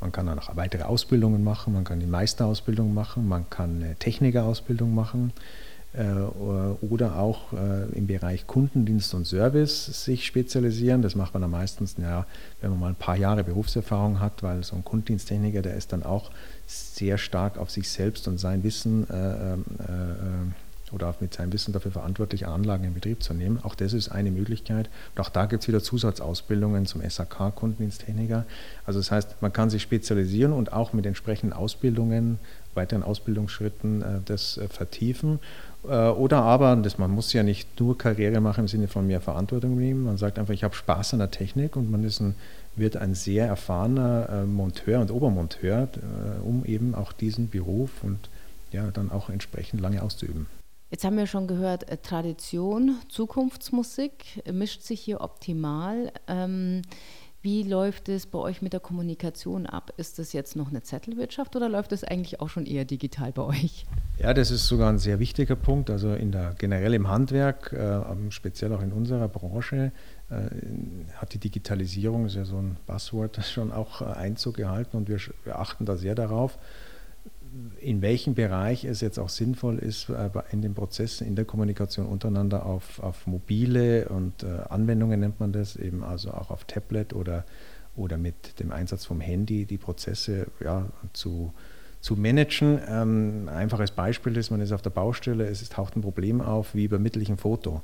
Man 0.00 0.12
kann 0.12 0.26
dann 0.26 0.38
auch 0.38 0.54
weitere 0.56 0.82
Ausbildungen 0.82 1.42
machen, 1.42 1.72
man 1.72 1.84
kann 1.84 2.00
die 2.00 2.06
Meisterausbildung 2.06 2.92
machen, 2.92 3.26
man 3.26 3.48
kann 3.48 3.82
eine 3.82 3.94
Technikerausbildung 3.96 4.94
machen 4.94 5.32
oder 5.96 7.18
auch 7.18 7.52
äh, 7.52 7.88
im 7.96 8.06
Bereich 8.06 8.46
Kundendienst 8.46 9.14
und 9.14 9.26
Service 9.26 10.04
sich 10.04 10.26
spezialisieren. 10.26 11.00
Das 11.00 11.14
macht 11.14 11.32
man 11.32 11.42
am 11.42 11.52
meisten, 11.52 11.88
ja, 12.00 12.26
wenn 12.60 12.70
man 12.70 12.80
mal 12.80 12.88
ein 12.88 12.96
paar 12.96 13.16
Jahre 13.16 13.44
Berufserfahrung 13.44 14.20
hat, 14.20 14.42
weil 14.42 14.62
so 14.62 14.76
ein 14.76 14.84
Kundendiensttechniker, 14.84 15.62
der 15.62 15.74
ist 15.74 15.92
dann 15.92 16.02
auch 16.02 16.30
sehr 16.66 17.16
stark 17.16 17.56
auf 17.58 17.70
sich 17.70 17.88
selbst 17.88 18.28
und 18.28 18.38
sein 18.38 18.62
Wissen 18.62 19.08
äh, 19.08 19.14
äh, 19.14 19.54
äh, 19.54 20.92
oder 20.92 21.14
mit 21.20 21.34
seinem 21.34 21.52
Wissen 21.52 21.72
dafür 21.72 21.90
verantwortlich, 21.90 22.46
Anlagen 22.46 22.84
in 22.84 22.94
Betrieb 22.94 23.22
zu 23.22 23.34
nehmen. 23.34 23.58
Auch 23.62 23.74
das 23.74 23.92
ist 23.92 24.08
eine 24.08 24.30
Möglichkeit. 24.30 24.88
Und 25.14 25.20
auch 25.20 25.30
da 25.30 25.46
gibt 25.46 25.62
es 25.62 25.68
wieder 25.68 25.82
Zusatzausbildungen 25.82 26.86
zum 26.86 27.02
SAK-Kundendiensttechniker. 27.02 28.44
Also 28.84 29.00
das 29.00 29.10
heißt, 29.10 29.42
man 29.42 29.52
kann 29.52 29.68
sich 29.68 29.82
spezialisieren 29.82 30.52
und 30.52 30.72
auch 30.72 30.92
mit 30.92 31.04
entsprechenden 31.06 31.52
Ausbildungen, 31.52 32.38
weiteren 32.76 33.02
Ausbildungsschritten 33.02 34.02
äh, 34.02 34.04
das 34.24 34.58
äh, 34.58 34.68
vertiefen. 34.68 35.40
Äh, 35.84 36.08
oder 36.08 36.42
aber, 36.42 36.76
das, 36.76 36.98
man 36.98 37.10
muss 37.10 37.32
ja 37.32 37.42
nicht 37.42 37.80
nur 37.80 37.96
Karriere 37.98 38.40
machen 38.40 38.62
im 38.62 38.68
Sinne 38.68 38.88
von 38.88 39.06
mehr 39.06 39.20
Verantwortung 39.20 39.76
nehmen. 39.76 40.04
Man 40.04 40.18
sagt 40.18 40.38
einfach, 40.38 40.54
ich 40.54 40.64
habe 40.64 40.74
Spaß 40.74 41.14
an 41.14 41.20
der 41.20 41.30
Technik 41.30 41.76
und 41.76 41.90
man 41.90 42.04
ist 42.04 42.20
ein 42.20 42.34
wird 42.76 42.96
ein 42.96 43.14
sehr 43.14 43.46
erfahrener 43.46 44.28
äh, 44.28 44.44
Monteur 44.44 45.00
und 45.00 45.10
Obermonteur, 45.10 45.88
äh, 45.94 46.46
um 46.46 46.64
eben 46.64 46.94
auch 46.94 47.12
diesen 47.12 47.48
Beruf 47.48 48.04
und 48.04 48.28
ja, 48.70 48.90
dann 48.90 49.10
auch 49.10 49.30
entsprechend 49.30 49.80
lange 49.80 50.02
auszuüben. 50.02 50.46
Jetzt 50.90 51.04
haben 51.04 51.16
wir 51.16 51.26
schon 51.26 51.48
gehört, 51.48 51.86
Tradition, 52.04 52.96
Zukunftsmusik 53.08 54.42
mischt 54.52 54.82
sich 54.82 55.00
hier 55.00 55.20
optimal. 55.20 56.12
Ähm, 56.28 56.82
wie 57.42 57.62
läuft 57.62 58.08
es 58.08 58.26
bei 58.26 58.38
euch 58.38 58.62
mit 58.62 58.72
der 58.72 58.80
Kommunikation 58.80 59.66
ab? 59.66 59.92
Ist 59.96 60.18
das 60.18 60.32
jetzt 60.32 60.56
noch 60.56 60.68
eine 60.68 60.82
Zettelwirtschaft 60.82 61.54
oder 61.54 61.68
läuft 61.68 61.92
es 61.92 62.02
eigentlich 62.02 62.40
auch 62.40 62.48
schon 62.48 62.66
eher 62.66 62.84
digital 62.84 63.32
bei 63.32 63.42
euch? 63.42 63.86
Ja, 64.18 64.34
das 64.34 64.50
ist 64.50 64.66
sogar 64.66 64.88
ein 64.88 64.98
sehr 64.98 65.18
wichtiger 65.18 65.56
Punkt. 65.56 65.90
Also 65.90 66.14
in 66.14 66.32
der, 66.32 66.54
generell 66.58 66.94
im 66.94 67.08
Handwerk, 67.08 67.72
äh, 67.72 68.00
speziell 68.30 68.72
auch 68.72 68.82
in 68.82 68.92
unserer 68.92 69.28
Branche, 69.28 69.92
äh, 70.30 70.34
hat 71.14 71.34
die 71.34 71.38
Digitalisierung, 71.38 72.26
ist 72.26 72.34
ja 72.34 72.44
so 72.44 72.56
ein 72.56 72.78
Buzzword, 72.86 73.38
schon 73.44 73.72
auch 73.72 74.00
äh, 74.00 74.06
Einzug 74.06 74.56
gehalten 74.56 74.96
und 74.96 75.08
wir, 75.08 75.18
wir 75.44 75.58
achten 75.58 75.84
da 75.84 75.96
sehr 75.96 76.14
darauf, 76.14 76.58
in 77.80 78.02
welchem 78.02 78.34
Bereich 78.34 78.84
es 78.84 79.00
jetzt 79.00 79.18
auch 79.18 79.28
sinnvoll 79.28 79.78
ist, 79.78 80.10
in 80.50 80.62
den 80.62 80.74
Prozessen, 80.74 81.26
in 81.26 81.36
der 81.36 81.44
Kommunikation 81.44 82.06
untereinander 82.06 82.66
auf, 82.66 83.00
auf 83.00 83.26
mobile 83.26 84.08
und 84.08 84.42
äh, 84.42 84.46
Anwendungen 84.68 85.20
nennt 85.20 85.40
man 85.40 85.52
das, 85.52 85.76
eben 85.76 86.02
also 86.02 86.30
auch 86.32 86.50
auf 86.50 86.64
Tablet 86.64 87.14
oder, 87.14 87.44
oder 87.94 88.18
mit 88.18 88.60
dem 88.60 88.72
Einsatz 88.72 89.04
vom 89.04 89.20
Handy 89.20 89.64
die 89.64 89.78
Prozesse 89.78 90.46
ja, 90.62 90.86
zu, 91.12 91.52
zu 92.00 92.16
managen. 92.16 92.80
Ähm, 92.88 93.48
einfaches 93.48 93.90
Beispiel 93.90 94.36
ist, 94.36 94.50
man 94.50 94.60
ist 94.60 94.72
auf 94.72 94.82
der 94.82 94.90
Baustelle, 94.90 95.46
es 95.46 95.66
taucht 95.68 95.96
ein 95.96 96.02
Problem 96.02 96.40
auf, 96.40 96.74
wie 96.74 96.84
übermittle 96.84 97.22
ich 97.22 97.30
ein 97.30 97.38
Foto. 97.38 97.82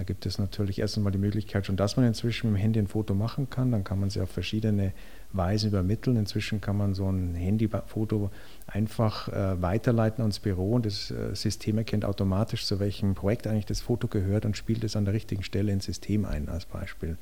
Da 0.00 0.04
gibt 0.04 0.24
es 0.24 0.38
natürlich 0.38 0.78
erst 0.78 0.96
einmal 0.96 1.12
die 1.12 1.18
Möglichkeit 1.18 1.66
schon, 1.66 1.76
dass 1.76 1.98
man 1.98 2.06
inzwischen 2.06 2.50
mit 2.50 2.58
dem 2.58 2.62
Handy 2.62 2.78
ein 2.78 2.86
Foto 2.86 3.12
machen 3.12 3.50
kann. 3.50 3.70
Dann 3.70 3.84
kann 3.84 4.00
man 4.00 4.08
sie 4.08 4.22
auf 4.22 4.30
verschiedene 4.30 4.94
Weise 5.34 5.68
übermitteln. 5.68 6.16
Inzwischen 6.16 6.62
kann 6.62 6.78
man 6.78 6.94
so 6.94 7.06
ein 7.12 7.34
Handyfoto 7.34 8.30
einfach 8.66 9.28
äh, 9.28 9.60
weiterleiten 9.60 10.22
ans 10.22 10.38
Büro 10.38 10.72
und 10.72 10.86
das 10.86 11.10
äh, 11.10 11.34
System 11.34 11.76
erkennt 11.76 12.06
automatisch, 12.06 12.64
zu 12.64 12.80
welchem 12.80 13.14
Projekt 13.14 13.46
eigentlich 13.46 13.66
das 13.66 13.82
Foto 13.82 14.08
gehört 14.08 14.46
und 14.46 14.56
spielt 14.56 14.84
es 14.84 14.96
an 14.96 15.04
der 15.04 15.12
richtigen 15.12 15.42
Stelle 15.42 15.70
ins 15.70 15.84
System 15.84 16.24
ein 16.24 16.48
als 16.48 16.64
Beispiel. 16.64 17.18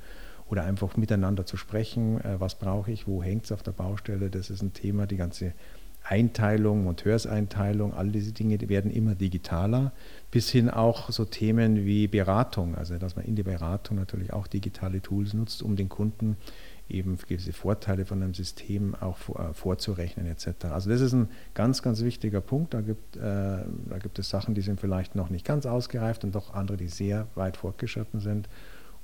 Oder 0.49 0.63
einfach 0.63 0.97
miteinander 0.97 1.47
zu 1.47 1.57
sprechen, 1.57 2.21
äh, 2.21 2.39
was 2.39 2.55
brauche 2.55 2.93
ich, 2.93 3.09
wo 3.09 3.25
hängt 3.25 3.47
es 3.47 3.51
auf 3.51 3.65
der 3.65 3.73
Baustelle, 3.73 4.31
das 4.31 4.51
ist 4.51 4.63
ein 4.63 4.73
Thema, 4.73 5.09
die 5.09 5.17
ganze 5.17 5.53
Einteilung, 6.09 6.85
Monteurseinteilung, 6.85 7.93
all 7.93 8.09
diese 8.09 8.33
Dinge 8.33 8.57
die 8.57 8.69
werden 8.69 8.91
immer 8.91 9.15
digitaler, 9.15 9.93
bis 10.31 10.49
hin 10.51 10.71
auch 10.71 11.11
so 11.11 11.25
Themen 11.25 11.85
wie 11.85 12.09
Beratung, 12.09 12.75
also 12.77 12.97
dass 12.97 13.15
man 13.15 13.27
in 13.27 13.37
der 13.37 13.45
Beratung 13.45 13.99
natürlich 13.99 14.33
auch 14.33 14.47
digitale 14.47 15.03
Tools 15.03 15.35
nutzt, 15.35 15.63
um 15.63 15.77
den 15.77 15.89
Kunden 15.89 16.37
eben 16.89 17.19
gewisse 17.19 17.53
Vorteile 17.53 18.07
von 18.07 18.23
einem 18.23 18.35
System 18.35 18.95
auch 18.95 19.19
äh, 19.39 19.53
vorzurechnen 19.53 20.27
etc. 20.27 20.67
Also 20.71 20.89
das 20.89 21.03
ist 21.03 21.13
ein 21.13 21.29
ganz, 21.53 21.83
ganz 21.83 22.03
wichtiger 22.03 22.41
Punkt. 22.41 22.73
Da 22.73 22.81
gibt, 22.81 23.17
äh, 23.17 23.21
da 23.21 23.99
gibt 24.01 24.19
es 24.19 24.31
Sachen, 24.31 24.55
die 24.55 24.63
sind 24.63 24.81
vielleicht 24.81 25.15
noch 25.15 25.29
nicht 25.29 25.45
ganz 25.45 25.67
ausgereift 25.67 26.25
und 26.25 26.35
doch 26.35 26.55
andere, 26.55 26.79
die 26.79 26.89
sehr 26.89 27.27
weit 27.35 27.59
fortgeschritten 27.59 28.21
sind. 28.21 28.49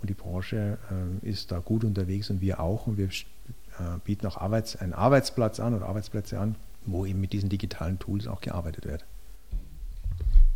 Und 0.00 0.08
die 0.08 0.14
Branche 0.14 0.78
äh, 1.22 1.28
ist 1.28 1.52
da 1.52 1.58
gut 1.58 1.84
unterwegs 1.84 2.30
und 2.30 2.40
wir 2.40 2.60
auch. 2.60 2.86
Und 2.86 2.96
wir 2.96 3.08
äh, 3.08 3.98
bieten 4.04 4.26
auch 4.26 4.38
Arbeits-, 4.38 4.76
einen 4.76 4.94
Arbeitsplatz 4.94 5.60
an 5.60 5.74
oder 5.74 5.86
Arbeitsplätze 5.86 6.38
an, 6.40 6.56
wo 6.86 7.06
eben 7.06 7.20
mit 7.20 7.32
diesen 7.32 7.48
digitalen 7.48 7.98
Tools 7.98 8.26
auch 8.26 8.40
gearbeitet 8.40 8.86
wird. 8.86 9.04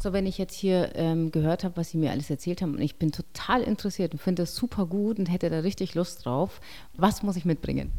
So, 0.00 0.12
wenn 0.12 0.26
ich 0.26 0.38
jetzt 0.38 0.54
hier 0.54 0.92
ähm, 0.94 1.32
gehört 1.32 1.64
habe, 1.64 1.76
was 1.76 1.90
Sie 1.90 1.98
mir 1.98 2.12
alles 2.12 2.30
erzählt 2.30 2.62
haben, 2.62 2.74
und 2.74 2.80
ich 2.80 2.96
bin 2.96 3.10
total 3.10 3.62
interessiert 3.62 4.12
und 4.12 4.20
finde 4.20 4.42
das 4.42 4.54
super 4.54 4.86
gut 4.86 5.18
und 5.18 5.26
hätte 5.26 5.50
da 5.50 5.58
richtig 5.60 5.96
Lust 5.96 6.24
drauf, 6.24 6.60
was 6.96 7.24
muss 7.24 7.34
ich 7.34 7.44
mitbringen? 7.44 7.90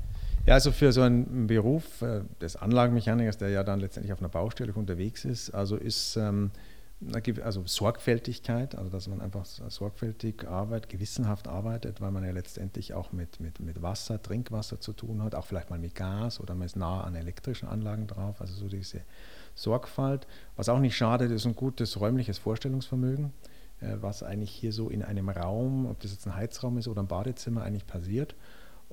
Ja, 0.46 0.54
also 0.54 0.72
für 0.72 0.94
so 0.94 1.02
einen 1.02 1.48
Beruf 1.48 2.02
äh, 2.02 2.22
des 2.42 2.56
Anlagenmechanikers, 2.56 3.38
der 3.38 3.50
ja 3.50 3.64
dann 3.66 3.82
letztendlich 3.82 4.14
auf 4.14 4.20
einer 4.20 4.30
Baustelle 4.30 4.72
unterwegs 4.74 5.26
ist, 5.26 5.50
also 5.50 5.76
ist 5.76 6.16
ähm, 6.16 6.52
also 7.44 7.64
Sorgfältigkeit, 7.66 8.76
also 8.76 8.90
dass 8.90 9.08
man 9.08 9.22
einfach 9.22 9.46
sorgfältig 9.46 10.48
arbeitet, 10.48 10.90
gewissenhaft 10.90 11.48
arbeitet, 11.48 12.02
weil 12.02 12.12
man 12.12 12.26
ja 12.26 12.32
letztendlich 12.32 12.94
auch 12.94 13.14
mit, 13.14 13.40
mit, 13.40 13.62
mit 13.62 13.82
Wasser, 13.82 14.22
Trinkwasser 14.22 14.82
zu 14.82 14.92
tun 14.92 15.24
hat, 15.24 15.34
auch 15.34 15.46
vielleicht 15.46 15.70
mal 15.70 15.80
mit 15.80 15.96
Gas 15.96 16.42
oder 16.42 16.56
man 16.56 16.66
ist 16.66 16.76
nah 16.76 17.02
an 17.04 17.16
elektrischen 17.16 17.70
Anlagen 17.70 18.08
drauf, 18.08 18.42
also 18.42 18.54
so 18.54 18.68
diese 18.68 19.02
Sorgfalt. 19.56 20.28
Was 20.58 20.68
auch 20.68 20.80
nicht 20.80 20.98
schadet, 20.98 21.32
ist 21.32 21.46
ein 21.46 21.56
gutes 21.56 22.00
räumliches 22.02 22.38
Vorstellungsvermögen, 22.38 23.32
äh, 23.80 23.96
was 24.02 24.22
eigentlich 24.22 24.52
hier 24.52 24.74
so 24.74 24.90
in 24.90 25.02
einem 25.02 25.30
Raum, 25.30 25.86
ob 25.86 26.02
das 26.02 26.12
jetzt 26.12 26.28
ein 26.28 26.36
Heizraum 26.36 26.78
ist 26.78 26.90
oder 26.90 27.02
ein 27.02 27.08
Badezimmer, 27.08 27.64
eigentlich 27.64 27.88
passiert. 27.88 28.36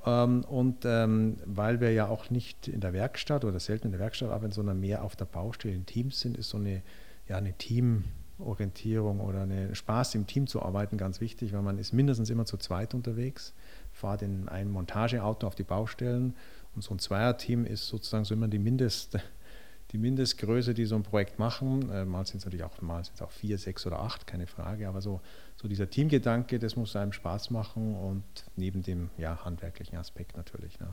Ähm, 0.05 0.45
und 0.45 0.85
ähm, 0.85 1.38
weil 1.45 1.81
wir 1.81 1.92
ja 1.92 2.07
auch 2.07 2.31
nicht 2.31 2.69
in 2.69 2.81
der 2.81 2.92
Werkstatt 2.92 3.45
oder 3.45 3.59
selten 3.59 3.88
in 3.88 3.92
der 3.92 4.01
Werkstatt 4.01 4.31
arbeiten, 4.31 4.53
sondern 4.53 4.79
mehr 4.79 5.03
auf 5.03 5.16
der 5.16 5.25
Baustelle 5.25 5.75
in 5.75 5.87
Teams 5.87 6.21
sind, 6.21 6.37
ist 6.37 6.51
so 6.51 6.59
eine 6.59 6.83
ja, 7.29 7.37
eine 7.37 7.53
Teamorientierung 7.55 9.21
oder 9.21 9.43
eine 9.43 9.75
Spaß 9.75 10.15
im 10.15 10.27
Team 10.27 10.47
zu 10.47 10.62
arbeiten 10.62 10.97
ganz 10.97 11.21
wichtig, 11.21 11.53
weil 11.53 11.62
man 11.62 11.79
ist 11.79 11.93
mindestens 11.93 12.31
immer 12.31 12.45
zu 12.45 12.57
zweit 12.57 12.95
unterwegs, 12.95 13.55
fahrt 13.93 14.23
in 14.23 14.49
ein 14.49 14.71
Montageauto 14.71 15.47
auf 15.47 15.55
die 15.55 15.62
Baustellen 15.62 16.35
und 16.77 16.83
so 16.83 16.95
ein 16.95 16.99
Zweierteam 16.99 17.65
ist 17.65 17.87
sozusagen 17.89 18.25
so 18.25 18.35
immer 18.35 18.49
die 18.49 18.59
Mindest, 18.59 19.19
die 19.93 19.99
Mindestgröße, 19.99 20.75
die 20.75 20.85
so 20.85 20.95
ein 20.95 21.03
Projekt 21.03 21.39
machen. 21.39 21.91
Äh, 21.91 22.05
mal 22.05 22.27
sind 22.27 22.39
es 22.39 22.45
natürlich 22.45 22.65
auch, 22.65 22.81
mal 22.83 23.03
sind 23.03 23.21
auch 23.23 23.31
vier, 23.31 23.57
sechs 23.57 23.87
oder 23.87 24.01
acht, 24.01 24.27
keine 24.27 24.47
Frage, 24.47 24.87
aber 24.87 25.01
so, 25.01 25.21
so 25.57 25.69
dieser 25.69 25.89
Teamgedanke, 25.89 26.59
das 26.59 26.77
muss 26.77 26.95
einem 26.95 27.12
Spaß 27.12 27.51
machen 27.51 27.97
und 27.97 28.25
neben 28.57 28.83
dem 28.83 29.11
ja, 29.17 29.45
handwerklichen 29.45 29.97
Aspekt 29.99 30.37
natürlich. 30.37 30.79
Ne. 30.81 30.89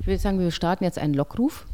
Ich 0.00 0.06
würde 0.06 0.18
sagen, 0.18 0.38
wir 0.38 0.50
starten 0.50 0.84
jetzt 0.84 0.98
einen 0.98 1.14
Lockruf. 1.14 1.66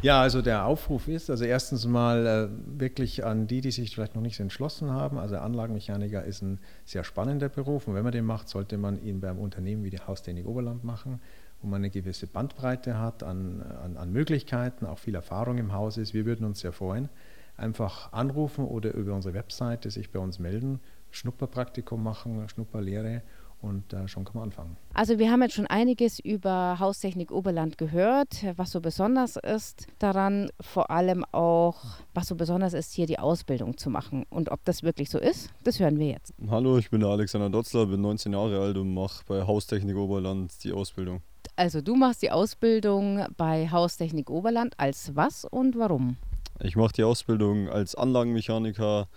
Ja, 0.00 0.20
also 0.20 0.42
der 0.42 0.64
Aufruf 0.64 1.08
ist, 1.08 1.28
also 1.28 1.44
erstens 1.44 1.84
mal 1.84 2.24
äh, 2.24 2.78
wirklich 2.78 3.24
an 3.24 3.48
die, 3.48 3.60
die 3.60 3.72
sich 3.72 3.92
vielleicht 3.92 4.14
noch 4.14 4.22
nicht 4.22 4.38
entschlossen 4.38 4.92
haben. 4.92 5.18
Also 5.18 5.38
Anlagenmechaniker 5.38 6.22
ist 6.22 6.40
ein 6.40 6.60
sehr 6.84 7.02
spannender 7.02 7.48
Beruf 7.48 7.88
und 7.88 7.94
wenn 7.94 8.04
man 8.04 8.12
den 8.12 8.24
macht, 8.24 8.48
sollte 8.48 8.78
man 8.78 9.02
ihn 9.02 9.20
beim 9.20 9.38
Unternehmen 9.38 9.82
wie 9.82 9.90
die 9.90 9.98
Haustechnik 9.98 10.46
Oberland 10.46 10.84
machen, 10.84 11.20
wo 11.60 11.66
man 11.66 11.80
eine 11.80 11.90
gewisse 11.90 12.28
Bandbreite 12.28 12.96
hat 13.00 13.24
an, 13.24 13.60
an, 13.60 13.96
an 13.96 14.12
Möglichkeiten, 14.12 14.86
auch 14.86 14.98
viel 14.98 15.16
Erfahrung 15.16 15.58
im 15.58 15.72
Haus 15.72 15.96
ist. 15.96 16.14
Wir 16.14 16.26
würden 16.26 16.46
uns 16.46 16.60
sehr 16.60 16.72
freuen. 16.72 17.08
Einfach 17.56 18.12
anrufen 18.12 18.66
oder 18.66 18.94
über 18.94 19.14
unsere 19.14 19.34
Webseite 19.34 19.90
sich 19.90 20.12
bei 20.12 20.20
uns 20.20 20.38
melden, 20.38 20.78
Schnupperpraktikum 21.10 22.00
machen, 22.00 22.48
Schnupperlehre 22.48 23.22
und 23.60 23.92
äh, 23.92 24.06
schon 24.08 24.24
kann 24.24 24.34
man 24.34 24.44
anfangen. 24.44 24.76
Also 24.94 25.18
wir 25.18 25.30
haben 25.30 25.42
jetzt 25.42 25.54
schon 25.54 25.66
einiges 25.66 26.18
über 26.18 26.78
Haustechnik 26.78 27.30
Oberland 27.30 27.78
gehört, 27.78 28.44
was 28.56 28.70
so 28.70 28.80
besonders 28.80 29.36
ist 29.36 29.86
daran, 29.98 30.50
vor 30.60 30.90
allem 30.90 31.24
auch, 31.32 31.76
was 32.14 32.28
so 32.28 32.34
besonders 32.34 32.72
ist, 32.72 32.92
hier 32.92 33.06
die 33.06 33.18
Ausbildung 33.18 33.76
zu 33.76 33.90
machen. 33.90 34.24
Und 34.30 34.50
ob 34.50 34.64
das 34.64 34.82
wirklich 34.82 35.10
so 35.10 35.18
ist, 35.18 35.50
das 35.64 35.80
hören 35.80 35.98
wir 35.98 36.08
jetzt. 36.08 36.34
Hallo, 36.50 36.78
ich 36.78 36.90
bin 36.90 37.00
der 37.00 37.10
Alexander 37.10 37.50
Dotzler, 37.50 37.86
bin 37.86 38.00
19 38.00 38.32
Jahre 38.32 38.60
alt 38.60 38.76
und 38.76 38.94
mache 38.94 39.24
bei 39.26 39.46
Haustechnik 39.46 39.96
Oberland 39.96 40.52
die 40.64 40.72
Ausbildung. 40.72 41.22
Also 41.56 41.80
du 41.80 41.96
machst 41.96 42.22
die 42.22 42.30
Ausbildung 42.30 43.24
bei 43.36 43.68
Haustechnik 43.68 44.30
Oberland 44.30 44.74
als 44.78 45.16
was 45.16 45.44
und 45.44 45.76
warum? 45.76 46.16
Ich 46.60 46.76
mache 46.76 46.92
die 46.92 47.04
Ausbildung 47.04 47.68
als 47.68 47.94
Anlagenmechaniker, 47.94 49.08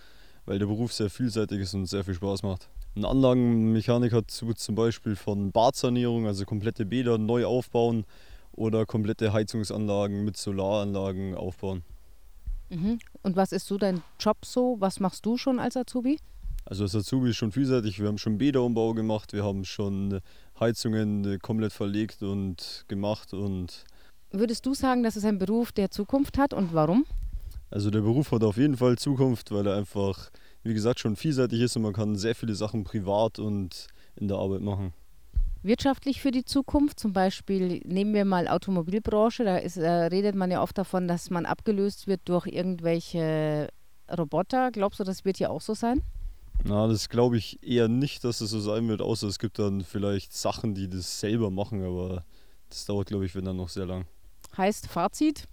weil 0.45 0.59
der 0.59 0.65
Beruf 0.65 0.93
sehr 0.93 1.09
vielseitig 1.09 1.61
ist 1.61 1.73
und 1.73 1.85
sehr 1.85 2.03
viel 2.03 2.13
Spaß 2.13 2.43
macht. 2.43 2.69
Ein 2.95 3.05
Anlagenmechaniker 3.05 4.25
tut 4.27 4.59
zum 4.59 4.75
Beispiel 4.75 5.15
von 5.15 5.51
Badsanierung, 5.51 6.27
also 6.27 6.45
komplette 6.45 6.85
Bäder 6.85 7.17
neu 7.17 7.45
aufbauen 7.45 8.05
oder 8.51 8.85
komplette 8.85 9.31
Heizungsanlagen 9.31 10.25
mit 10.25 10.35
Solaranlagen 10.35 11.35
aufbauen. 11.35 11.83
Mhm. 12.69 12.99
Und 13.21 13.35
was 13.37 13.53
ist 13.53 13.67
so 13.67 13.77
dein 13.77 14.01
Job 14.19 14.45
so? 14.45 14.75
Was 14.79 14.99
machst 14.99 15.25
du 15.25 15.37
schon 15.37 15.59
als 15.59 15.77
Azubi? 15.77 16.19
Also 16.65 16.83
als 16.83 16.95
Azubi 16.95 17.29
ist 17.29 17.37
schon 17.37 17.51
vielseitig. 17.51 17.99
Wir 17.99 18.07
haben 18.07 18.17
schon 18.17 18.37
Bäderumbau 18.37 18.93
gemacht, 18.93 19.33
wir 19.33 19.43
haben 19.43 19.63
schon 19.63 20.19
Heizungen 20.59 21.39
komplett 21.39 21.73
verlegt 21.73 22.23
und 22.23 22.85
gemacht. 22.87 23.33
Und 23.33 23.85
Würdest 24.31 24.65
du 24.65 24.73
sagen, 24.73 25.03
dass 25.03 25.15
es 25.15 25.25
ein 25.25 25.37
Beruf 25.37 25.71
der 25.71 25.91
Zukunft 25.91 26.37
hat 26.37 26.53
und 26.53 26.73
warum? 26.73 27.05
Also 27.69 27.89
der 27.89 28.01
Beruf 28.01 28.31
hat 28.31 28.43
auf 28.43 28.57
jeden 28.57 28.75
Fall 28.77 28.97
Zukunft, 28.97 29.51
weil 29.51 29.65
er 29.65 29.77
einfach 29.77 30.29
wie 30.63 30.73
gesagt, 30.73 30.99
schon 30.99 31.15
vielseitig 31.15 31.61
ist 31.61 31.75
und 31.75 31.81
man 31.83 31.93
kann 31.93 32.15
sehr 32.15 32.35
viele 32.35 32.55
Sachen 32.55 32.83
privat 32.83 33.39
und 33.39 33.87
in 34.15 34.27
der 34.27 34.37
Arbeit 34.37 34.61
machen. 34.61 34.93
Wirtschaftlich 35.63 36.21
für 36.21 36.31
die 36.31 36.43
Zukunft, 36.43 36.99
zum 36.99 37.13
Beispiel 37.13 37.81
nehmen 37.85 38.13
wir 38.13 38.25
mal 38.25 38.47
Automobilbranche, 38.47 39.43
da 39.43 39.57
ist, 39.57 39.77
äh, 39.77 39.89
redet 39.89 40.35
man 40.35 40.49
ja 40.49 40.61
oft 40.61 40.77
davon, 40.77 41.07
dass 41.07 41.29
man 41.29 41.45
abgelöst 41.45 42.07
wird 42.07 42.21
durch 42.25 42.47
irgendwelche 42.47 43.69
Roboter. 44.15 44.71
Glaubst 44.71 44.99
du, 44.99 45.03
das 45.03 45.23
wird 45.23 45.37
hier 45.37 45.51
auch 45.51 45.61
so 45.61 45.75
sein? 45.75 46.01
Na, 46.63 46.87
das 46.87 47.09
glaube 47.09 47.37
ich 47.37 47.61
eher 47.63 47.87
nicht, 47.87 48.23
dass 48.23 48.41
es 48.41 48.51
so 48.51 48.59
sein 48.59 48.87
wird, 48.87 49.01
außer 49.01 49.27
es 49.27 49.39
gibt 49.39 49.59
dann 49.59 49.81
vielleicht 49.81 50.33
Sachen, 50.33 50.73
die 50.73 50.89
das 50.89 51.19
selber 51.19 51.49
machen, 51.49 51.83
aber 51.83 52.23
das 52.69 52.85
dauert, 52.85 53.07
glaube 53.07 53.25
ich, 53.25 53.35
wenn 53.35 53.45
dann 53.45 53.57
noch 53.57 53.69
sehr 53.69 53.85
lang. 53.85 54.05
Heißt 54.57 54.87
Fazit? 54.87 55.47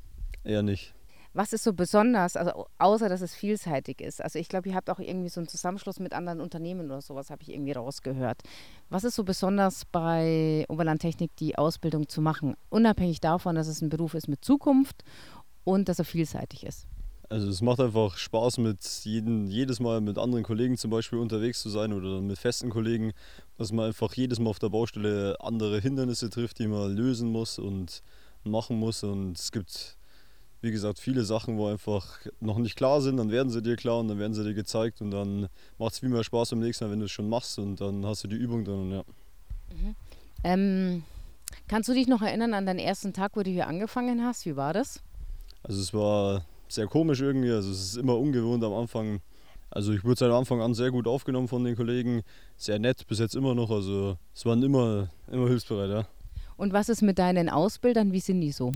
Eher 0.44 0.62
nicht. 0.62 0.94
Was 1.38 1.53
ist 1.53 1.62
so 1.62 1.72
besonders, 1.72 2.35
also 2.35 2.66
außer 2.79 3.09
dass 3.09 3.20
es 3.20 3.33
vielseitig 3.33 4.01
ist? 4.01 4.20
Also 4.20 4.40
ich 4.40 4.48
glaube, 4.48 4.70
ihr 4.70 4.74
habt 4.74 4.90
auch 4.90 4.98
irgendwie 4.98 5.29
so 5.29 5.38
einen 5.38 5.46
Zusammenschluss 5.46 6.01
mit 6.01 6.12
anderen 6.12 6.40
Unternehmen 6.40 6.87
oder 6.87 7.01
sowas, 7.01 7.31
habe 7.31 7.42
ich 7.42 7.51
irgendwie 7.53 7.70
rausgehört. 7.70 8.42
Was 8.90 9.05
ist 9.05 9.14
so 9.14 9.22
besonders 9.22 9.85
bei 9.85 10.64
Oberlandtechnik, 10.68 11.31
die 11.37 11.57
Ausbildung 11.57 12.09
zu 12.09 12.20
machen? 12.22 12.57
Unabhängig 12.70 13.20
davon, 13.20 13.55
dass 13.55 13.68
es 13.68 13.81
ein 13.83 13.88
Beruf 13.88 14.14
ist 14.14 14.27
mit 14.27 14.44
Zukunft 14.44 15.05
und 15.62 15.88
dass 15.88 16.01
er 16.01 16.05
vielseitig 16.05 16.66
ist. 16.66 16.88
Also 17.29 17.48
es 17.48 17.62
macht 17.62 17.79
einfach 17.79 18.16
Spaß, 18.16 18.59
mit 18.59 18.83
jeden, 19.05 19.46
jedes 19.46 19.79
Mal 19.79 20.01
mit 20.01 20.18
anderen 20.18 20.42
Kollegen 20.42 20.77
zum 20.77 20.90
Beispiel 20.90 21.20
unterwegs 21.20 21.62
zu 21.62 21.68
sein 21.68 21.92
oder 21.92 22.20
mit 22.20 22.37
festen 22.40 22.68
Kollegen, 22.68 23.12
dass 23.59 23.70
man 23.70 23.87
einfach 23.87 24.12
jedes 24.14 24.40
Mal 24.40 24.51
auf 24.51 24.59
der 24.59 24.70
Baustelle 24.70 25.37
andere 25.38 25.79
Hindernisse 25.79 26.31
trifft, 26.31 26.59
die 26.59 26.66
man 26.66 26.96
lösen 26.96 27.31
muss 27.31 27.61
und 27.61 28.03
machen 28.42 28.77
muss. 28.77 29.05
Und 29.05 29.38
es 29.38 29.53
gibt 29.53 29.97
wie 30.60 30.70
gesagt, 30.70 30.98
viele 30.98 31.24
Sachen, 31.24 31.56
wo 31.56 31.68
einfach 31.68 32.18
noch 32.40 32.58
nicht 32.58 32.76
klar 32.76 33.00
sind, 33.00 33.16
dann 33.16 33.30
werden 33.30 33.50
sie 33.50 33.62
dir 33.62 33.76
klar 33.76 34.00
und 34.00 34.08
dann 34.08 34.18
werden 34.18 34.34
sie 34.34 34.42
dir 34.42 34.54
gezeigt 34.54 35.00
und 35.00 35.10
dann 35.10 35.48
macht 35.78 35.92
es 35.92 36.00
viel 36.00 36.08
mehr 36.08 36.24
Spaß 36.24 36.50
beim 36.50 36.60
nächsten 36.60 36.84
Mal, 36.84 36.92
wenn 36.92 36.98
du 36.98 37.06
es 37.06 37.12
schon 37.12 37.28
machst 37.28 37.58
und 37.58 37.80
dann 37.80 38.04
hast 38.04 38.24
du 38.24 38.28
die 38.28 38.36
Übung 38.36 38.64
drin. 38.64 38.80
Und 38.80 38.92
ja. 38.92 39.04
Mhm. 39.70 39.96
Ähm, 40.44 41.02
kannst 41.68 41.88
du 41.88 41.94
dich 41.94 42.08
noch 42.08 42.22
erinnern 42.22 42.54
an 42.54 42.66
deinen 42.66 42.80
ersten 42.80 43.12
Tag, 43.12 43.32
wo 43.36 43.42
du 43.42 43.50
hier 43.50 43.68
angefangen 43.68 44.24
hast? 44.24 44.46
Wie 44.46 44.56
war 44.56 44.72
das? 44.72 45.00
Also 45.62 45.80
es 45.80 45.94
war 45.94 46.44
sehr 46.68 46.86
komisch 46.86 47.20
irgendwie, 47.20 47.50
also 47.50 47.70
es 47.70 47.80
ist 47.80 47.96
immer 47.96 48.16
ungewohnt 48.18 48.62
am 48.64 48.74
Anfang. 48.74 49.20
Also 49.70 49.92
ich 49.92 50.02
wurde 50.02 50.18
seit 50.18 50.30
Anfang 50.30 50.60
an 50.60 50.74
sehr 50.74 50.90
gut 50.90 51.06
aufgenommen 51.06 51.46
von 51.46 51.62
den 51.62 51.76
Kollegen, 51.76 52.22
sehr 52.56 52.78
nett, 52.78 53.06
bis 53.06 53.18
jetzt 53.18 53.36
immer 53.36 53.54
noch, 53.54 53.70
also 53.70 54.16
es 54.34 54.46
waren 54.46 54.62
immer, 54.62 55.08
immer 55.30 55.48
hilfsbereit, 55.48 55.90
ja. 55.90 56.06
Und 56.56 56.72
was 56.72 56.88
ist 56.88 57.02
mit 57.02 57.18
deinen 57.18 57.48
Ausbildern, 57.48 58.12
wie 58.12 58.20
sind 58.20 58.40
die 58.40 58.50
so? 58.50 58.72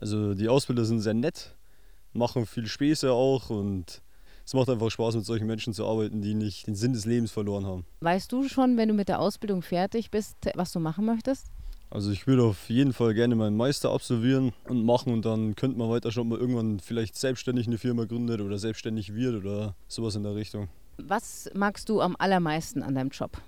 Also 0.00 0.34
die 0.34 0.48
Ausbilder 0.48 0.84
sind 0.84 1.00
sehr 1.00 1.14
nett, 1.14 1.54
machen 2.14 2.46
viel 2.46 2.66
Späße 2.66 3.12
auch 3.12 3.50
und 3.50 4.00
es 4.46 4.54
macht 4.54 4.70
einfach 4.70 4.90
Spaß, 4.90 5.14
mit 5.14 5.26
solchen 5.26 5.46
Menschen 5.46 5.74
zu 5.74 5.86
arbeiten, 5.86 6.22
die 6.22 6.34
nicht 6.34 6.66
den 6.66 6.74
Sinn 6.74 6.94
des 6.94 7.04
Lebens 7.04 7.30
verloren 7.30 7.66
haben. 7.66 7.84
Weißt 8.00 8.32
du 8.32 8.48
schon, 8.48 8.76
wenn 8.78 8.88
du 8.88 8.94
mit 8.94 9.08
der 9.08 9.20
Ausbildung 9.20 9.62
fertig 9.62 10.10
bist, 10.10 10.36
was 10.54 10.72
du 10.72 10.80
machen 10.80 11.04
möchtest? 11.04 11.48
Also 11.90 12.12
ich 12.12 12.26
würde 12.26 12.44
auf 12.44 12.70
jeden 12.70 12.92
Fall 12.92 13.14
gerne 13.14 13.34
meinen 13.34 13.56
Meister 13.56 13.90
absolvieren 13.90 14.52
und 14.68 14.84
machen 14.84 15.12
und 15.12 15.24
dann 15.24 15.54
könnte 15.54 15.76
man 15.76 15.90
weiter 15.90 16.12
schon 16.12 16.28
mal 16.28 16.38
irgendwann 16.38 16.80
vielleicht 16.80 17.16
selbstständig 17.16 17.66
eine 17.66 17.78
Firma 17.78 18.04
gründet 18.04 18.40
oder 18.40 18.58
selbstständig 18.58 19.14
wird 19.14 19.34
oder 19.34 19.74
sowas 19.86 20.14
in 20.14 20.22
der 20.22 20.34
Richtung. 20.34 20.68
Was 20.98 21.50
magst 21.54 21.88
du 21.88 22.00
am 22.00 22.16
allermeisten 22.18 22.82
an 22.82 22.94
deinem 22.94 23.10
Job? 23.10 23.40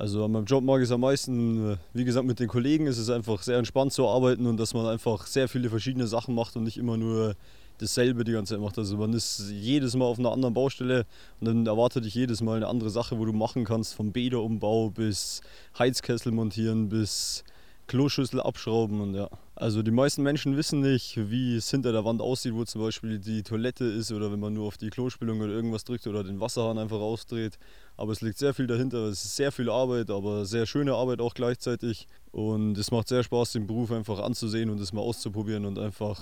Also 0.00 0.24
an 0.24 0.32
meinem 0.32 0.46
Job 0.46 0.64
mag 0.64 0.78
ich 0.78 0.84
es 0.84 0.92
am 0.92 1.02
meisten, 1.02 1.78
wie 1.92 2.04
gesagt, 2.06 2.24
mit 2.24 2.40
den 2.40 2.48
Kollegen 2.48 2.86
ist 2.86 2.96
es 2.96 3.10
einfach 3.10 3.42
sehr 3.42 3.58
entspannt 3.58 3.92
zu 3.92 4.08
arbeiten 4.08 4.46
und 4.46 4.56
dass 4.56 4.72
man 4.72 4.86
einfach 4.86 5.26
sehr 5.26 5.46
viele 5.46 5.68
verschiedene 5.68 6.06
Sachen 6.06 6.34
macht 6.34 6.56
und 6.56 6.62
nicht 6.62 6.78
immer 6.78 6.96
nur 6.96 7.36
dasselbe 7.76 8.24
die 8.24 8.32
ganze 8.32 8.54
Zeit 8.54 8.62
macht. 8.62 8.78
Also 8.78 8.96
man 8.96 9.12
ist 9.12 9.50
jedes 9.50 9.94
Mal 9.96 10.06
auf 10.06 10.18
einer 10.18 10.32
anderen 10.32 10.54
Baustelle 10.54 11.04
und 11.38 11.48
dann 11.48 11.66
erwartet 11.66 12.06
dich 12.06 12.14
jedes 12.14 12.40
Mal 12.40 12.56
eine 12.56 12.68
andere 12.68 12.88
Sache, 12.88 13.18
wo 13.18 13.26
du 13.26 13.34
machen 13.34 13.66
kannst, 13.66 13.92
vom 13.92 14.10
Bäderumbau 14.10 14.88
bis 14.88 15.42
Heizkessel 15.78 16.32
montieren 16.32 16.88
bis 16.88 17.44
Kloschüssel 17.86 18.40
abschrauben 18.40 19.02
und 19.02 19.14
ja. 19.14 19.28
Also 19.60 19.82
die 19.82 19.90
meisten 19.90 20.22
Menschen 20.22 20.56
wissen 20.56 20.80
nicht, 20.80 21.18
wie 21.30 21.54
es 21.54 21.70
hinter 21.70 21.92
der 21.92 22.02
Wand 22.06 22.22
aussieht, 22.22 22.54
wo 22.54 22.64
zum 22.64 22.80
Beispiel 22.80 23.18
die 23.18 23.42
Toilette 23.42 23.84
ist 23.84 24.10
oder 24.10 24.32
wenn 24.32 24.40
man 24.40 24.54
nur 24.54 24.66
auf 24.66 24.78
die 24.78 24.88
Klospülung 24.88 25.38
oder 25.42 25.52
irgendwas 25.52 25.84
drückt 25.84 26.06
oder 26.06 26.24
den 26.24 26.40
Wasserhahn 26.40 26.78
einfach 26.78 26.96
rausdreht. 26.96 27.58
Aber 27.98 28.12
es 28.12 28.22
liegt 28.22 28.38
sehr 28.38 28.54
viel 28.54 28.66
dahinter. 28.66 29.00
Es 29.08 29.22
ist 29.22 29.36
sehr 29.36 29.52
viel 29.52 29.68
Arbeit, 29.68 30.08
aber 30.08 30.46
sehr 30.46 30.64
schöne 30.64 30.94
Arbeit 30.94 31.20
auch 31.20 31.34
gleichzeitig. 31.34 32.08
Und 32.32 32.78
es 32.78 32.90
macht 32.90 33.08
sehr 33.08 33.22
Spaß, 33.22 33.52
den 33.52 33.66
Beruf 33.66 33.92
einfach 33.92 34.20
anzusehen 34.20 34.70
und 34.70 34.80
es 34.80 34.94
mal 34.94 35.02
auszuprobieren 35.02 35.66
und 35.66 35.78
einfach 35.78 36.18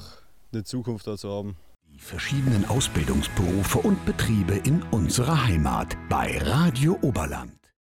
eine 0.52 0.64
Zukunft 0.64 1.06
da 1.06 1.16
zu 1.16 1.30
haben. 1.30 1.56
Die 1.94 2.00
verschiedenen 2.00 2.64
Ausbildungsberufe 2.64 3.78
und 3.78 4.04
Betriebe 4.04 4.54
in 4.64 4.82
unserer 4.90 5.46
Heimat 5.46 5.96
bei 6.08 6.38
Radio 6.38 6.98
Oberland. 7.02 7.67